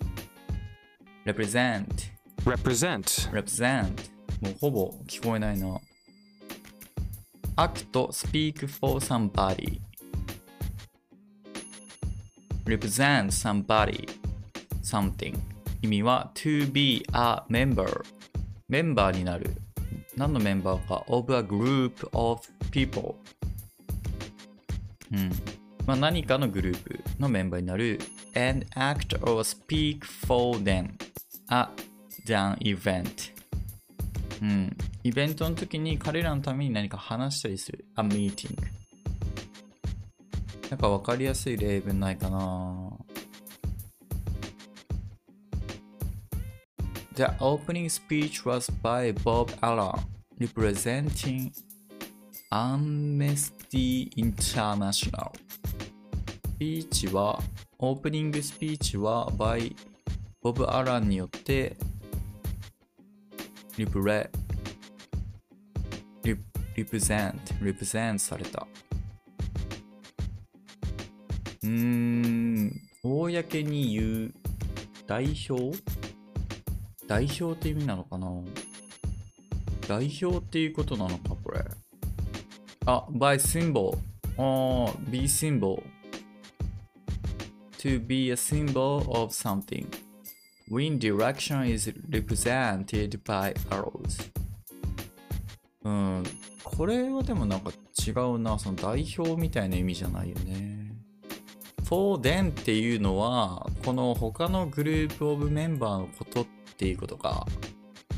[1.24, 1.86] represent
[2.44, 3.90] represent, represent
[4.40, 5.80] もうほぼ聞こえないな
[7.56, 9.80] act speak for somebody
[12.66, 14.08] represent somebody
[14.82, 15.38] something
[15.82, 18.04] 意味は to be a member
[18.68, 19.50] メンバーになる
[20.16, 23.14] 何のメンバーか of a group of people
[25.12, 25.30] うん
[25.86, 27.98] まあ何かのグループのメンバーになる
[28.34, 30.90] and act or speak for them
[31.48, 31.68] at
[32.28, 33.36] an event
[34.42, 34.76] うん。
[35.02, 37.84] イベントの時に彼らのために何か話したりする。
[37.96, 38.56] a meeting。
[40.70, 42.90] なんかわかりやすい例文ないかな
[47.14, 49.98] The opening speech was by Bob Allen,
[50.38, 51.50] representing
[52.52, 55.32] Amnesty International.
[56.56, 57.40] スピーチは、
[57.78, 59.74] オープニングスピーチは by
[60.46, 61.76] ボブ・アランによって
[63.76, 64.30] リプレ
[66.22, 66.36] リ
[66.76, 68.64] リプゼントリプゼントされた
[71.66, 74.34] うーん公に言う
[75.06, 75.76] 代表
[77.06, 78.28] 代表って意味なのかな
[79.88, 81.64] 代表っていうことなのかこれ
[82.86, 83.98] あ by symbol
[84.38, 85.82] あー be symbol
[87.78, 89.86] to be a symbol of something
[90.68, 94.32] Wind direction is represented by arrows.
[95.84, 96.24] うん、
[96.64, 97.70] これはでもなんか
[98.04, 98.58] 違うな。
[98.58, 100.85] その代表みたいな意味じゃないよね。
[101.86, 106.46] For them っていうのは、この他のグループオブメンバーのことっ
[106.76, 107.46] ていうことか。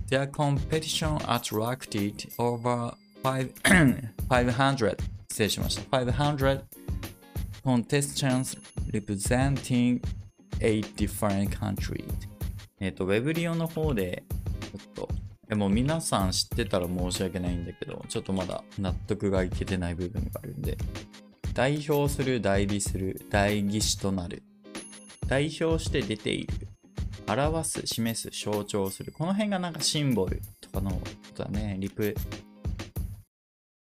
[0.08, 4.96] Their competition attracted over 500
[5.30, 5.98] 失礼しました。
[5.98, 6.62] 500
[7.62, 8.58] contestants
[8.90, 10.00] representing
[10.60, 12.04] eight different countries.
[12.80, 14.24] えっ、と、ウェブリオの方で、
[14.72, 15.08] ちょっと、
[15.50, 20.78] えもう皆さん知ってたら申し訳ないんだけど、ちょっとまだ納得がいけてない部分があるんで、
[21.58, 24.44] 代表する、代理する、代議士となる。
[25.26, 26.68] 代表して出ている。
[27.26, 29.10] 表す、示す、象徴する。
[29.10, 31.00] この辺がなんかシンボルとかのこ
[31.34, 31.76] とだね。
[31.80, 32.14] リプ、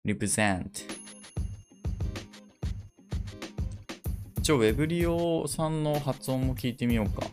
[0.05, 0.64] represent
[4.38, 7.29] 一応 Web 利用さんの発音も聞いてみようか。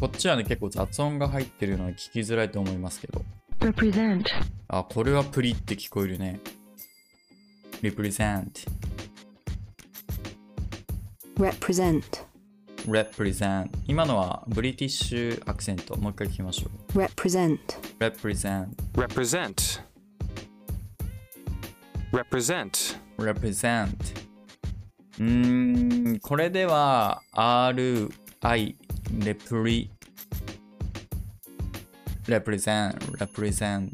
[0.00, 3.22] こっちはね、結構雑音が入ってるので聞きづらいと思いますけど。
[3.60, 4.24] represent,
[4.68, 6.40] あ、これはプリって聞こえるね。
[7.82, 8.66] represent,
[11.38, 12.02] represent,
[12.86, 13.70] represent.
[13.86, 15.96] 今のはブリティッシュアクセント。
[15.96, 18.04] もう一回聞きましょ represent, う。
[18.04, 19.80] represent, represent,
[22.12, 23.88] represent, represent.
[25.18, 28.08] うーん、これでは R,
[28.40, 28.76] I,
[29.18, 29.88] repre,
[32.26, 33.90] represent, represent,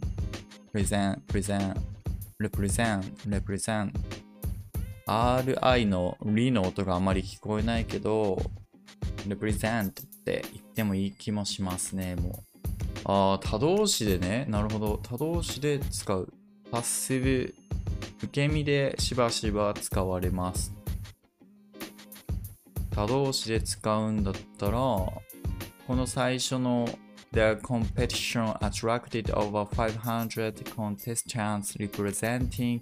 [0.73, 1.77] present, present,
[2.41, 3.93] represent, represent.
[5.07, 8.41] RI のリの音があまり聞こえないけど、
[9.29, 9.93] represent っ
[10.25, 12.33] て言ってもいい気もしますね、もう。
[13.05, 14.47] ああ、他動詞でね。
[14.49, 14.99] なるほど。
[15.03, 16.33] 他動詞で使う。
[16.71, 17.55] パッシブ、
[18.19, 20.73] 受け身でしばしば使われます。
[22.95, 25.23] 他動詞で使うんだったら、こ
[25.89, 26.89] の最初の
[27.35, 32.81] The competition attracted over 500 contestants representing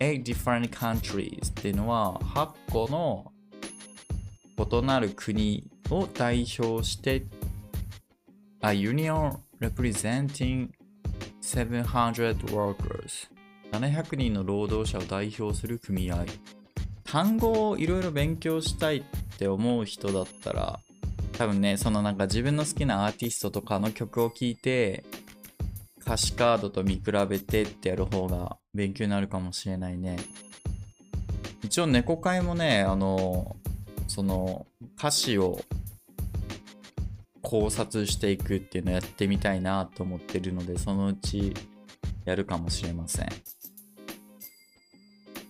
[0.00, 3.32] eight different countries っていうのは8個の
[4.56, 7.26] 異なる国を代表して
[8.62, 10.68] A union representing
[11.42, 13.28] 700 workers
[13.72, 16.24] 700人の労働者を代表する組合
[17.02, 19.02] 単語をいろいろ勉強したいっ
[19.38, 20.78] て思う人だったら
[21.38, 25.04] 多分ねそのなんか自分の好きなアーティストとかの曲を聴いて
[26.00, 30.18] 歌詞カードと見比べてってやる方が勉強になるかもしれないね。
[31.62, 33.56] 一応猫会もねあの
[34.08, 34.66] その
[34.98, 35.60] 歌詞を
[37.40, 41.54] 考察していくっていうのをやってみたいなと思ってるのでそのうち
[42.24, 43.28] やるかもしれません。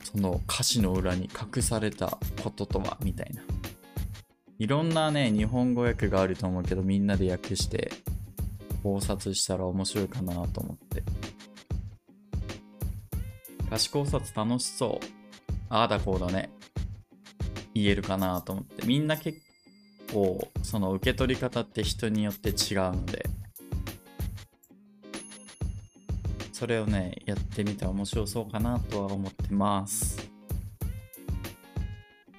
[0.04, 3.42] その歌詞の裏に隠されたこととはみたいな。
[4.58, 7.92] いろんなね日本語訳があると思うけどみんなで訳して
[8.82, 11.02] 考察したら面白いかなと思って。
[13.66, 15.06] 歌詞考察楽しそう。
[15.68, 16.50] ああだこうだね。
[17.74, 18.86] 言えるかなと思って。
[18.86, 19.38] みんな結
[20.12, 22.54] 構その受け取り方って人によって違う
[22.92, 23.26] ので。
[26.52, 30.37] それをねやってみたら面白そうかなとは思ってます。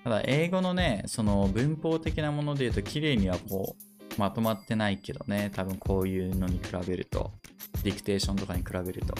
[0.03, 5.51] ただ英語のねその文法的なもので言うと綺麗にはこうまとまってないけどね。
[5.53, 7.31] 多分こういうのに比べると。
[7.83, 9.13] ディクテーションとかに比べると。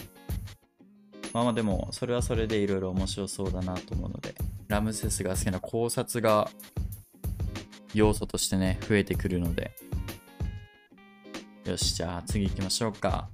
[1.32, 4.36] まあまあでもそれはそれでいろいろ面白そうだなと思うので。
[4.68, 6.50] ラムセスが好きな考察が
[7.94, 9.72] 要素としてね増えてくるので。
[11.66, 13.30] よしじゃあ次行きましょうか。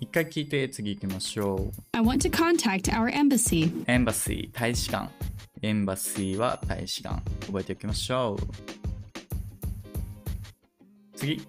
[0.00, 1.72] 一回聞いて次行きましょう。
[1.92, 3.84] I want to contact our embassy.
[3.86, 5.10] エンバシー大使館
[5.62, 8.46] エンバシーは大使館覚えておきましょう
[11.16, 11.42] 次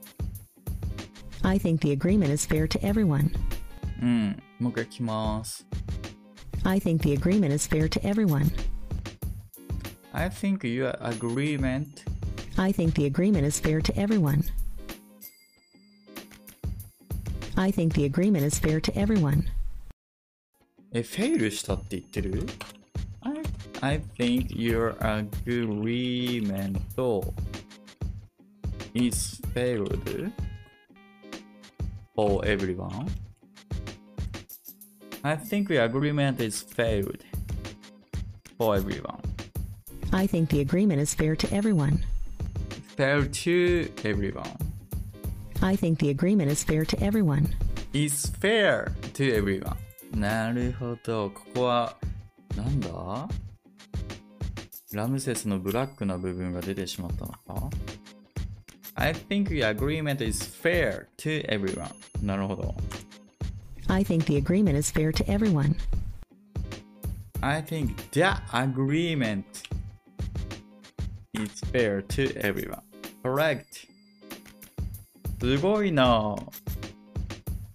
[1.43, 3.31] I think the agreement is fair to everyone.
[4.01, 5.65] うんもう一回聞きます
[6.63, 8.51] I think the agreement is fair to everyone.
[10.11, 12.03] I think your agreement
[12.57, 14.43] I think the agreement is fair to everyone.
[17.55, 19.43] I think the agreement is fair to everyone.
[20.91, 22.45] え、フェイルしたって言ってる
[23.82, 26.78] I, I think your agreement
[28.94, 30.32] is failed
[32.14, 33.10] for everyone.
[35.22, 37.24] I think your agreement is failed
[38.58, 39.20] for everyone.
[40.12, 42.04] I think the agreement is fair to everyone.
[42.96, 44.56] Fair to everyone.
[45.62, 47.48] I think the agreement is fair to everyone.
[47.94, 49.76] is fair to everyone.
[50.12, 51.30] なるほど。
[51.30, 51.96] ここは、
[52.56, 52.88] なんだ
[54.93, 57.69] ラムセスのブラックな部分が出てしまったのか
[58.95, 61.91] ?I think the agreement is fair to everyone.
[62.23, 62.75] なるほど。
[63.87, 65.75] I think the agreement is fair to everyone.
[67.41, 69.43] I think the agreement
[71.33, 72.81] is fair to everyone.
[73.23, 73.63] Correct.
[75.39, 76.35] すごいな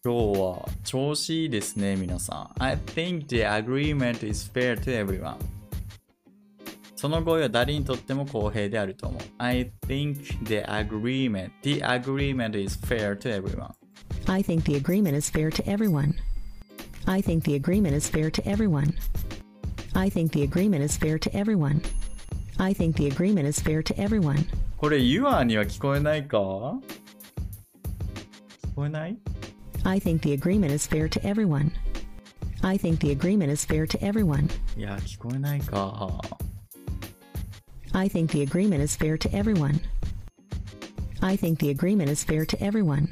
[0.04, 2.62] 今日は調子いいですね、皆さん。
[2.62, 5.53] I think the agreement is fair to everyone.
[7.03, 9.21] その語彙は誰にとっても公平であると思う。
[9.37, 13.71] I think the agreement, the agreement is fair to everyone.
[14.27, 16.13] I think the agreement is fair to everyone.
[17.05, 18.93] I think the agreement is fair to everyone.
[19.93, 21.81] I think the agreement is fair to everyone.
[22.59, 24.45] I think the agreement is fair to everyone.
[24.77, 26.79] これ、ユアには聞こえないか聞
[28.75, 29.17] こえない
[29.83, 31.71] I think the agreement is fair to everyone.
[32.61, 34.49] I think the agreement is fair to everyone.
[34.77, 36.19] いや、聞こえないか。
[37.96, 39.80] I think the agreement is fair to everyone.
[41.22, 43.08] I think the agreement is fair to everyone.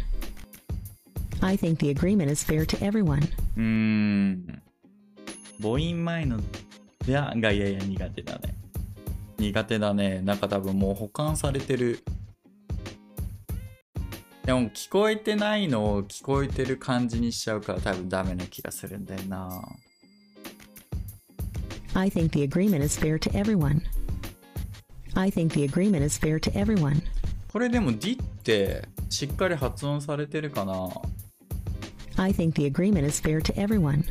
[1.41, 3.23] I think the agreement is fair to everyone.
[3.57, 4.63] うーん。
[5.61, 6.41] 母音前の
[7.07, 8.55] 「や」がやや苦手だね。
[9.39, 10.21] 苦手だね。
[10.21, 12.01] なんか多分もう保管されてる。
[14.45, 19.63] でも聞こえてないのを聞こえてる感じにしちゃうから多分ダメな気がするんだよな。
[21.95, 23.83] I think the agreement is fair to everyone.
[25.16, 27.02] I think the agreement is fair to everyone.
[27.52, 30.90] これでも D ってしっかり発音されてるかな
[32.18, 34.04] I think the agreement is fair to everyone.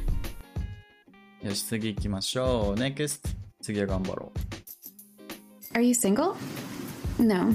[1.42, 2.80] よし、次行きましょう。
[2.80, 3.20] NEXT。
[3.62, 4.32] 次は頑張ろ
[5.74, 6.34] Are you single?
[7.18, 7.52] No,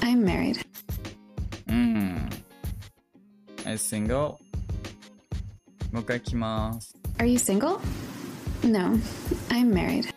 [0.00, 0.60] I'm married.
[1.68, 1.72] う。
[1.72, 2.28] うん。
[3.64, 4.36] I single.
[5.92, 6.96] もう一回来ます。
[7.18, 7.78] Are you single?
[8.64, 8.98] No,
[9.48, 10.12] I'm married.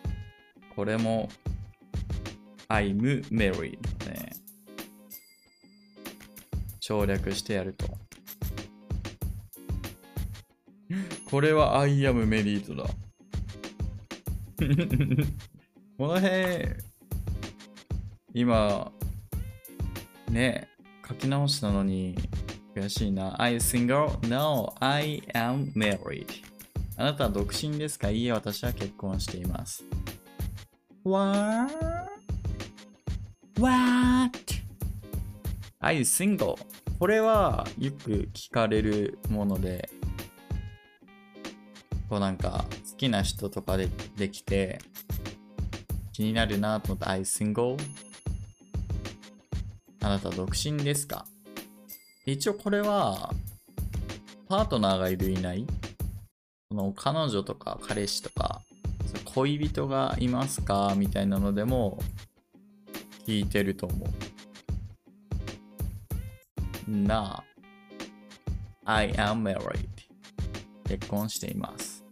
[0.74, 1.28] これも
[2.71, 3.77] I'm married
[4.09, 4.31] ね。
[6.79, 7.85] 省略してやると。
[11.29, 12.85] これは I am married だ。
[15.97, 16.65] この辺、
[18.33, 18.91] 今、
[20.29, 20.67] ね、
[21.07, 22.15] 書き直したのに
[22.75, 23.39] 悔しいな。
[23.41, 24.27] I single?
[24.27, 26.25] No, I am married.
[26.97, 28.09] あなたは独身ですか？
[28.09, 29.83] いいえ、私は結婚しています。
[31.03, 31.71] What?
[33.61, 34.31] What?
[35.81, 36.57] Are you single?
[36.97, 39.87] これはよく聞かれるもので、
[42.09, 43.87] こうなんか好きな人とかで
[44.17, 44.79] できて
[46.11, 47.77] 気になるなと思って Are you single?
[50.01, 51.27] あなた独身ですか？
[52.25, 53.31] 一応これは
[54.49, 55.67] パートナーがいるいない
[56.71, 58.63] その彼女とか彼氏とか
[59.35, 60.95] 恋人がいますか？
[60.97, 61.99] みたいなのでも
[63.31, 64.05] 聞いてると思
[66.87, 66.91] う。
[66.91, 67.41] な
[68.83, 69.87] あ、I am married.
[70.85, 72.03] 結婚しています。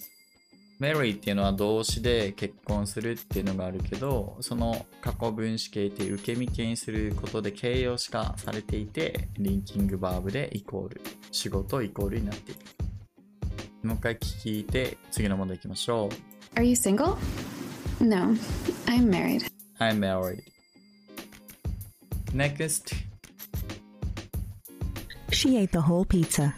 [0.79, 11.01] marry っていうのは動詞で結婚するっていうのがあるけど、その過去分詞形って受け身形にすることで形容詞化されていて、リンキングバーブでイコール、
[11.31, 12.61] 仕事イコールになっている。
[13.83, 16.09] もう一回聞いて、次の問題いきましょ
[16.55, 16.57] う。
[16.57, 17.17] Are you single?
[17.99, 18.33] No,
[18.85, 19.45] I'm married.
[19.79, 20.58] I'm married.
[22.33, 22.93] Next.
[25.31, 26.53] She ate the whole pizza.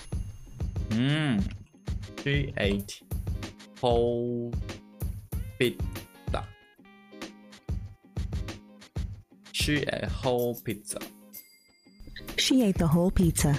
[0.91, 1.39] うん。
[2.23, 2.85] She ate
[3.81, 4.51] whole
[5.57, 6.43] pizza.
[9.53, 10.99] She ate whole pizza.
[12.37, 13.55] She ate the whole pizza.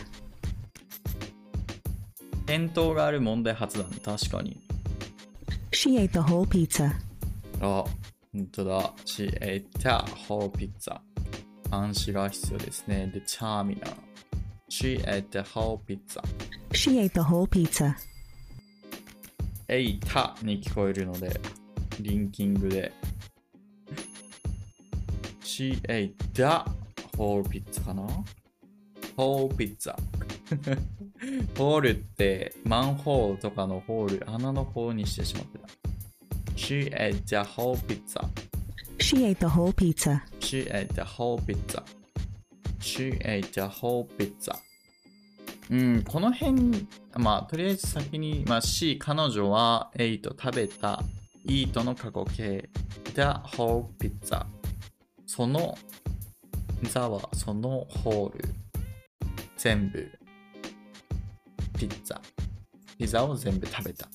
[2.47, 3.97] 返答がある問題発だね。
[4.05, 4.61] 確かに。
[5.73, 6.93] She ate the whole pizza.
[7.61, 7.85] あ、
[8.33, 8.93] 本当だ。
[9.07, 11.01] She ate a whole pizza.
[11.73, 13.11] 暗視が必要ですね。
[13.13, 13.97] で、チャーミナル。
[14.71, 16.23] She ate a whole pizza.
[16.73, 17.95] She ate the whole pizza.
[19.69, 21.41] えいたに聞こえるので、
[22.01, 22.93] リンキングで。
[25.43, 26.43] She ate the
[27.17, 28.07] whole pizza かな
[29.17, 29.97] ?whole pizza。
[31.57, 35.69] ホールってマンホールとかのホール、穴の方にしてしまってた。
[36.55, 38.29] She ate the whole pizza.
[39.03, 40.23] She ate the whole pizza.
[40.39, 41.83] She ate the whole pizza.
[42.81, 44.55] She ate the whole pizza.
[45.71, 46.87] うん、この辺、
[47.17, 51.03] まあ、とりあえず先に、まあ、C、彼女は8食べた、
[51.47, 52.69] eat の過去形、
[53.15, 53.21] the
[53.57, 54.45] whole pizza。
[55.27, 55.77] その、
[56.83, 58.45] the はそのホール、
[59.57, 60.11] 全部、
[61.79, 62.21] ピッツァ。
[62.99, 64.09] ピザを全部食べた。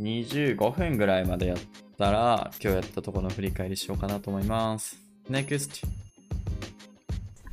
[0.00, 1.58] 25分ぐらいまでやっ
[1.96, 4.96] たら、今日やったところの振り返りしようかなと思います。
[5.30, 5.86] NEXT。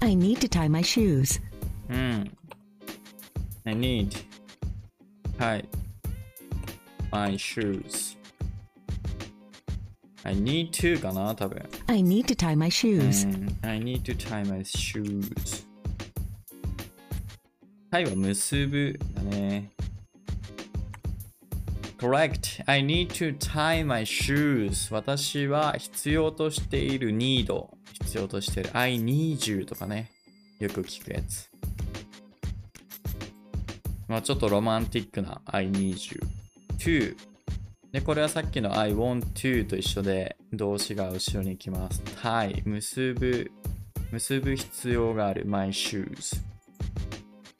[0.01, 1.41] I need to tie my shoes.
[1.89, 2.31] うん。
[3.65, 4.15] I need
[5.37, 5.65] tie
[7.11, 8.17] my shoes.
[10.23, 11.61] I need to かな多分。
[11.87, 13.27] I need to tie my shoes.
[13.27, 15.65] うん I need to tie my shoes.
[17.91, 19.71] タイは結ぶだね。
[21.97, 22.38] Correct.
[22.69, 24.93] I need to tie my shoes.
[24.93, 30.11] 私は必要としている need 必要としている I need you とかね。
[30.59, 31.49] よく聞くやつ。
[34.07, 36.21] まあちょっとロマンティックな I need you.
[36.77, 37.17] to
[37.91, 42.03] で、これはさっきの I want to と一緒で動詞が後ろに来ます。
[42.21, 43.51] tie 結ぶ、
[44.11, 46.39] 結ぶ必要がある my shoes。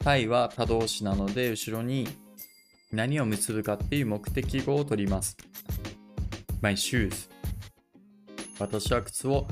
[0.04, 2.06] tie は他動詞なので後ろに
[2.92, 5.36] 何を結ぶかっていう目的語を取ります。
[6.60, 7.30] my shoes。
[8.58, 9.46] 私は靴を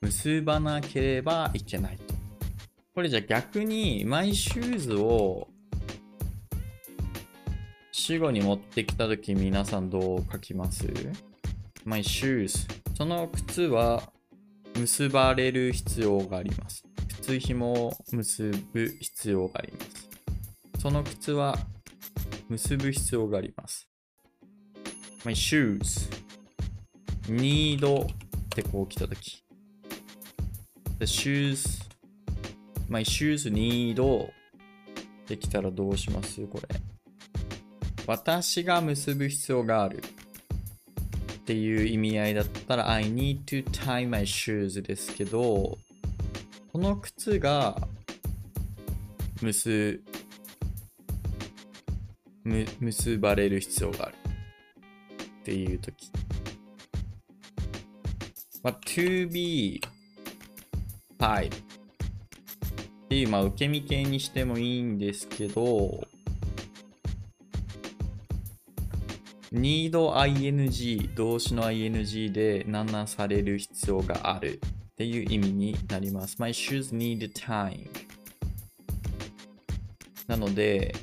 [0.00, 2.14] 結ばなければいけないと。
[2.94, 5.48] これじゃあ逆に、マイシューズを
[7.92, 10.86] 死後に持ってきたとき皆さんどう書きます
[11.84, 14.02] ?My shoes その靴は
[14.76, 16.84] 結ばれる必要があります。
[17.22, 20.08] 靴紐を結ぶ必要があります。
[20.80, 21.56] その靴は
[22.52, 23.88] 結ぶ必要があります。
[25.24, 26.10] My shoes
[27.26, 28.06] need っ
[28.50, 29.42] てこう来たとき。
[30.98, 31.82] The shoes
[32.90, 34.28] My shoes need
[35.26, 36.46] できたらどうします？
[36.46, 36.68] これ。
[38.06, 45.78] 私が結ぶ必要があるっていう意味合いだったら I need to tie my shoes ですけど
[46.70, 47.88] この靴が
[49.40, 50.02] 結
[52.44, 54.14] む結ばれる必要がある。
[55.40, 56.10] っていう時。
[58.62, 59.80] まあ to be
[61.18, 61.58] tied っ
[63.08, 66.06] ていうまあ受け身形にしてもいいんですけど
[69.52, 74.60] need ing 動詞の ing で何なされる必要がある
[74.92, 76.36] っていう意味になります。
[76.38, 77.88] My shoes need time
[80.26, 80.94] なので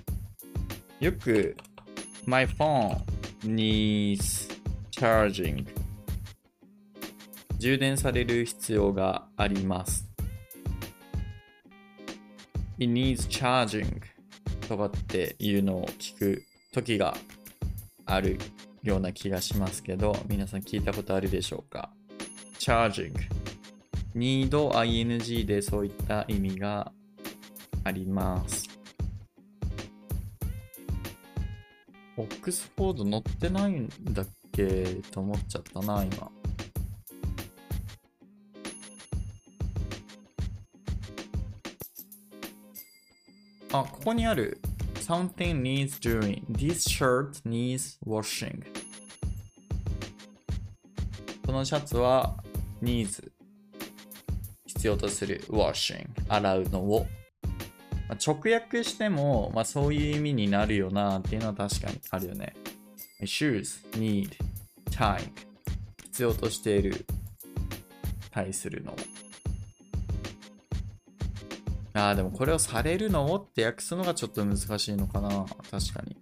[1.00, 1.56] よく
[2.26, 2.98] My phone
[3.46, 4.50] needs
[4.92, 5.66] charging
[7.58, 10.10] 充電される必要があります。
[12.78, 14.02] It needs charging
[14.68, 16.44] とかっていうのを聞く
[16.74, 17.16] 時が
[18.06, 18.38] ある
[18.84, 21.92] ような気がしますけど、皆さん聞いたことあるでしょうか
[22.60, 23.14] ?charging。
[24.16, 26.92] need ing でそういった意味が
[27.84, 28.79] あります。
[32.20, 36.30] オックスフォード載ってないんだっけと思っちゃったな、今。
[43.72, 44.60] あ、ここにある。
[44.96, 46.44] Something needs doing.
[46.52, 48.66] This shirt needs washing.
[51.46, 52.36] このシャツは
[52.82, 53.32] needs
[54.66, 57.08] 必要とする washing 洗うのを、
[58.10, 62.54] まあ直訳しても、まあ、そういう意味になるよなっていうのは確かにあるよね
[63.22, 64.32] shoes need
[64.90, 65.22] time
[66.06, 67.06] 必要としている
[68.32, 68.94] 対するの
[71.94, 75.46] ああ、でもこれをされるのをって訳すのがちょっと難しいのかな。
[75.70, 76.16] 確かに。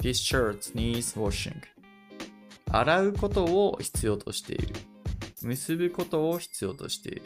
[0.00, 1.56] This shirt needs washing.
[2.70, 4.68] 洗うことを必要としている。
[5.42, 7.22] 結ぶことを必要としている。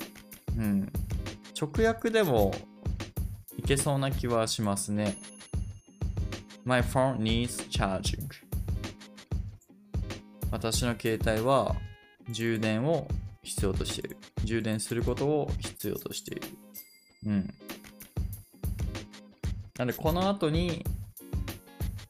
[0.56, 0.92] うん。
[1.60, 2.54] 直訳でも
[3.66, 5.16] けそうな気はしますね。
[6.64, 8.28] My phone needs charging.
[10.50, 11.74] 私の携帯は
[12.30, 13.08] 充電を
[13.42, 14.16] 必要としている。
[14.44, 16.42] 充電することを必要としている。
[17.26, 17.54] うん。
[19.78, 20.84] なんで、この後に、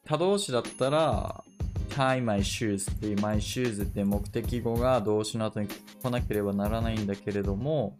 [0.05, 1.43] 他動詞だったら、
[1.89, 7.97] tie my shoes っていう my shoes って目的語が動詞の後に来なければならないんだけれども、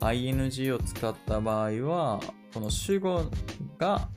[0.00, 2.20] ing を使った場合は、
[2.52, 3.30] この主語
[3.78, 4.08] が、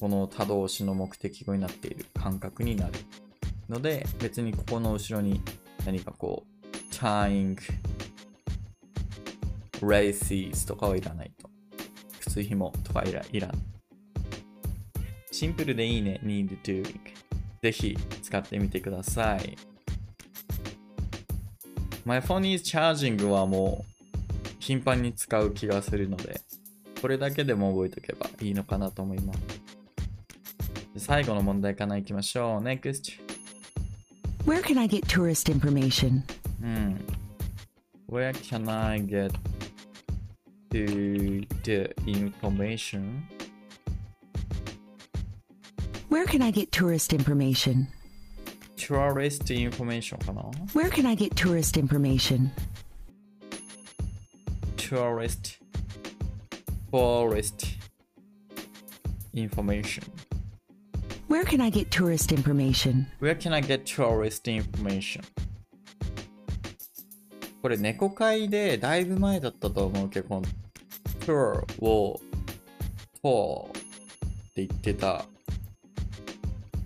[0.00, 2.92] この他動詞の目的語になっている感覚になる。
[3.68, 5.40] ので、別にここの後ろに
[5.86, 7.56] 何かこう、tying
[9.80, 11.48] races とかはいらないと。
[12.20, 13.52] 靴紐とかいらいらん。
[15.30, 17.00] シンプルでいいね、need doing。
[17.62, 19.56] ぜひ使ってみてください。
[22.04, 23.90] My phone is charging はもう
[24.58, 26.40] 頻繁に使う気がするので、
[27.00, 29.40] これだけでも覚えておけばいいのかなと思います。
[30.96, 32.62] 最後の問題かな行きましょう。
[32.62, 33.20] NEXT。
[34.44, 36.22] Where can I get tourist information?
[36.62, 37.00] うん。
[38.08, 39.32] Where can I get
[40.70, 43.22] to the information?
[46.08, 47.86] Where can I get tourist information?
[48.76, 50.42] Tourist information かな
[50.74, 52.50] Where can I get tourist information?
[54.76, 55.59] Tourist
[56.90, 57.66] Forest
[59.32, 60.02] information
[61.28, 63.06] Where can I get tourist information?
[63.20, 65.22] Where can I get tourist information?
[67.62, 70.42] これ猫会でだいぶ前だったと思うけど、この
[71.20, 72.20] tour を
[73.22, 73.70] tour っ
[74.54, 75.24] て言ってた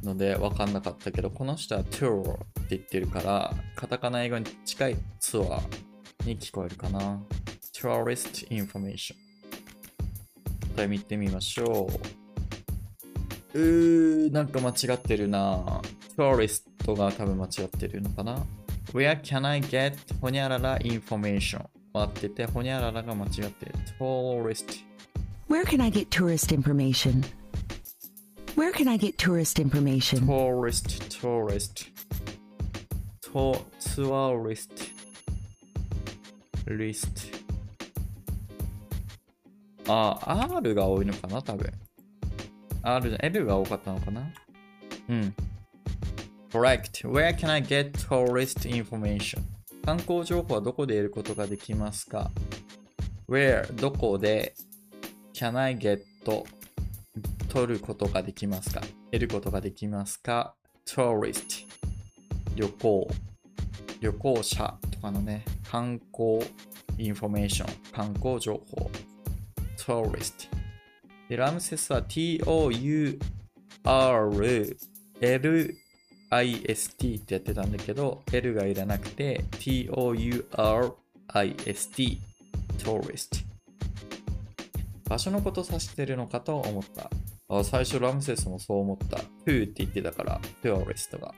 [0.02, 5.62] ので分かんなかったけど、この人は tour って言ってるから、カタカナ英語に近いツアー
[6.26, 7.22] に聞こえるかな。
[7.72, 9.23] tourist information。
[10.74, 11.88] 答え見てみましょ
[13.54, 13.58] う。
[13.58, 15.80] うー、なんか間違ってるな。
[16.16, 18.44] トーリストが多分間違ってるのかな
[18.92, 21.64] Where can I get ほにゃらら information?
[21.92, 23.72] 待ってて、ほにゃららが間違ってる。
[23.98, 24.84] tourist
[25.48, 27.24] Where can I get tourist information?
[28.56, 30.26] Where can I get tourist information?
[30.26, 31.88] tourist tourist
[33.22, 34.90] to tourist
[36.66, 37.33] list
[39.88, 40.18] あ、
[40.56, 41.72] R が多いのかな多分。
[42.82, 44.22] R じゃ、L が多かったのかな？
[45.08, 45.34] うん。
[46.50, 47.08] Correct.
[47.10, 49.40] Where can I get tourist information?
[49.84, 52.30] 観光情報はどこで得ることができますか
[53.28, 53.72] ?Where?
[53.74, 54.54] どこで
[55.34, 56.00] can I get
[57.48, 58.80] 取ることができますか？
[59.12, 60.54] 得ることができますか
[60.86, 61.66] ?tourist
[62.56, 63.08] 旅行
[64.00, 66.40] 旅行者とかのね観光
[66.98, 68.90] インフォメーション観光情報
[69.86, 70.48] tourist
[71.28, 73.20] でラムセスは T-O-U-R-L-I-S-T
[77.16, 80.50] ってやってたんだけど L がいらなくて T-O-U-R-I-S-T
[82.78, 83.44] tourist
[85.08, 87.10] 場所のこと指してるのかと思った。
[87.48, 89.18] あ最初ラムセスもそう思った。
[89.46, 91.34] who って言ってたから、tourist が。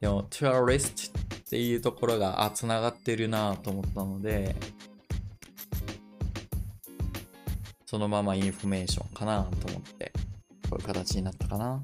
[0.00, 4.54] でも、tourist っていうところが、あ、つながってるなと思ったので、
[7.94, 10.12] そのままインフォメーションかなと思って、
[10.68, 11.80] こういう形になったかな。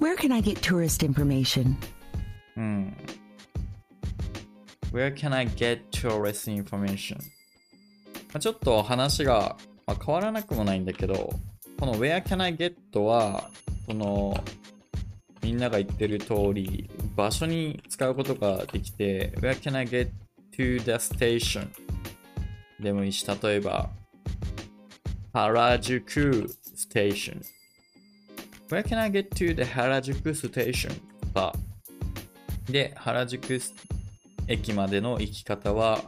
[0.00, 1.74] Where can I get tourist information?
[2.56, 2.96] うん。
[4.94, 7.16] Where can I get tourist information?
[7.16, 7.22] ま
[8.36, 11.34] あちょっと話が、まあ、変わらなくもないんだけど、
[11.78, 13.50] この Where can I get は、
[13.86, 14.42] この
[15.42, 20.08] みんなが言ってる通り、場所に使うことができて、Where can I get
[20.56, 21.68] to the station?
[22.80, 23.90] でもいいし、例えば、
[25.34, 27.42] 原宿 station。
[28.68, 30.92] Where can I get to the 原宿 station?
[31.34, 31.52] か、
[32.70, 33.60] で、原宿
[34.46, 36.00] 駅までの行き方は、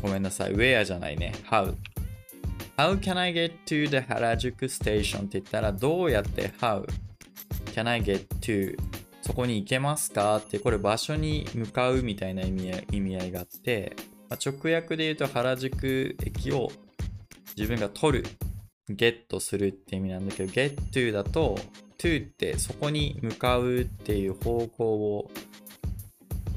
[0.00, 6.86] ごめんなさい、where じゃないね、how?How can I get to the 原宿 station って言ったら、どうやって how?
[7.74, 8.78] Can I get to?
[9.20, 10.36] そこに行けますか？
[10.36, 13.96] って、これ場所に向かうみたいな意味意味合いがあって、
[14.28, 16.70] まあ、直訳で言うと原宿駅を
[17.56, 18.24] 自分が取る、
[18.88, 21.58] ゲットするって意味なんだけど、get to だと、
[21.98, 25.30] to ってそこに向かうっていう方向を、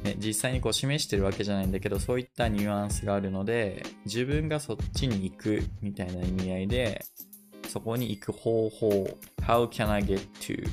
[0.03, 7.05] ね、実際にこう示してるわけじゃないんだけど、そういったニュアンスがあるので、自分がそっちに行くみたいな意味合いで、
[7.67, 10.67] そこに行く方法、how can I get to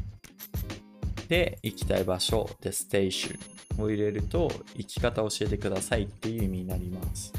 [1.28, 3.38] で、行きたい場所で station
[3.78, 7.32] を入れると、行き方教えてくださいっていう意味になります。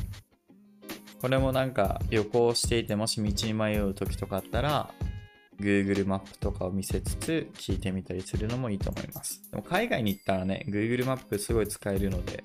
[1.22, 4.92] これもなんか旅行していてもし道に迷う時とかあったら
[5.60, 9.42] Google マップとかを見せつつ聞いてみたりするのもいいと思います。
[9.50, 12.44] でも海外に行ったらね、Google マップすごい使えるので、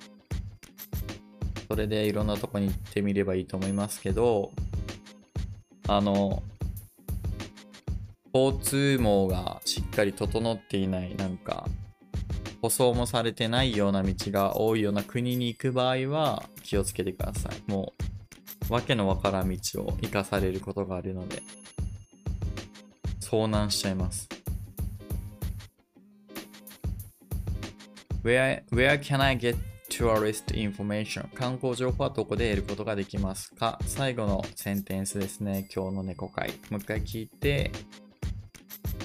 [1.69, 4.51] それでいろんなとこに行ってみればいいと思いますけど、
[5.89, 6.43] あの、
[8.35, 11.69] 交通網がしっかり整っていない、なんか、
[12.63, 17.71] 舗装もされてないような道が多いような国に行く場合は気をつけてください。
[17.71, 17.93] も
[18.71, 21.43] う、わけのわからん道を生かされることがあるので、
[23.21, 24.29] 遭難しちゃいます。
[28.23, 29.57] Where, where can I get
[29.91, 31.29] tourist information?
[31.35, 33.81] 観光情報はどこで得ることができますか？
[33.85, 35.69] 最後のセンテンスですね。
[35.75, 36.51] 今日の猫会。
[36.71, 37.73] もう一回聞いて、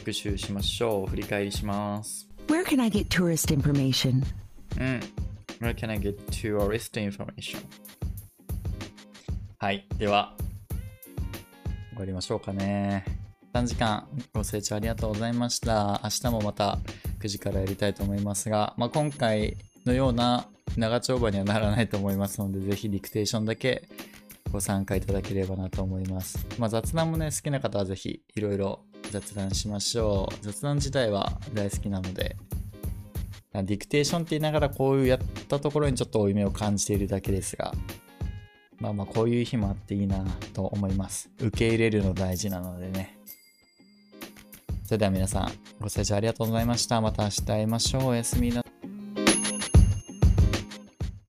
[0.07, 1.09] 復習しましょう。
[1.09, 2.29] 振り返りします。
[2.47, 4.23] Where can I get tourist information?
[4.79, 5.01] うん。
[5.59, 7.57] Where can I get tourist information?
[9.57, 9.85] はい。
[9.97, 10.33] では、
[11.89, 13.03] 終わりましょうかね。
[13.53, 15.99] 3時間ご清聴ありがとうございました。
[16.05, 16.79] 明日もまた
[17.19, 20.47] 9時からやりたいと思いますが、まあ、今回のような
[20.77, 23.89] 長丁場にはならないと思いますので、ぜひディクテーションだけ
[24.53, 26.47] ご参加いただければなと思います。
[26.57, 30.35] まあ、雑談もね、好きな方はぜひいろいろ雑談しましょう。
[30.41, 32.35] 雑談自体は大好きなので、
[33.53, 37.73] ディクテーションって言いながらこういうやったところにちょっと負い目を感じているだけですが、
[38.79, 41.29] まあまあこういう日もあっていいなと思います。
[41.39, 43.17] 受け入れるの大事なのでね。
[44.83, 45.51] それでは皆さん
[45.81, 47.01] ご清聴ありがとうございました。
[47.01, 48.05] また明日会いましょう。
[48.07, 48.63] おやすみな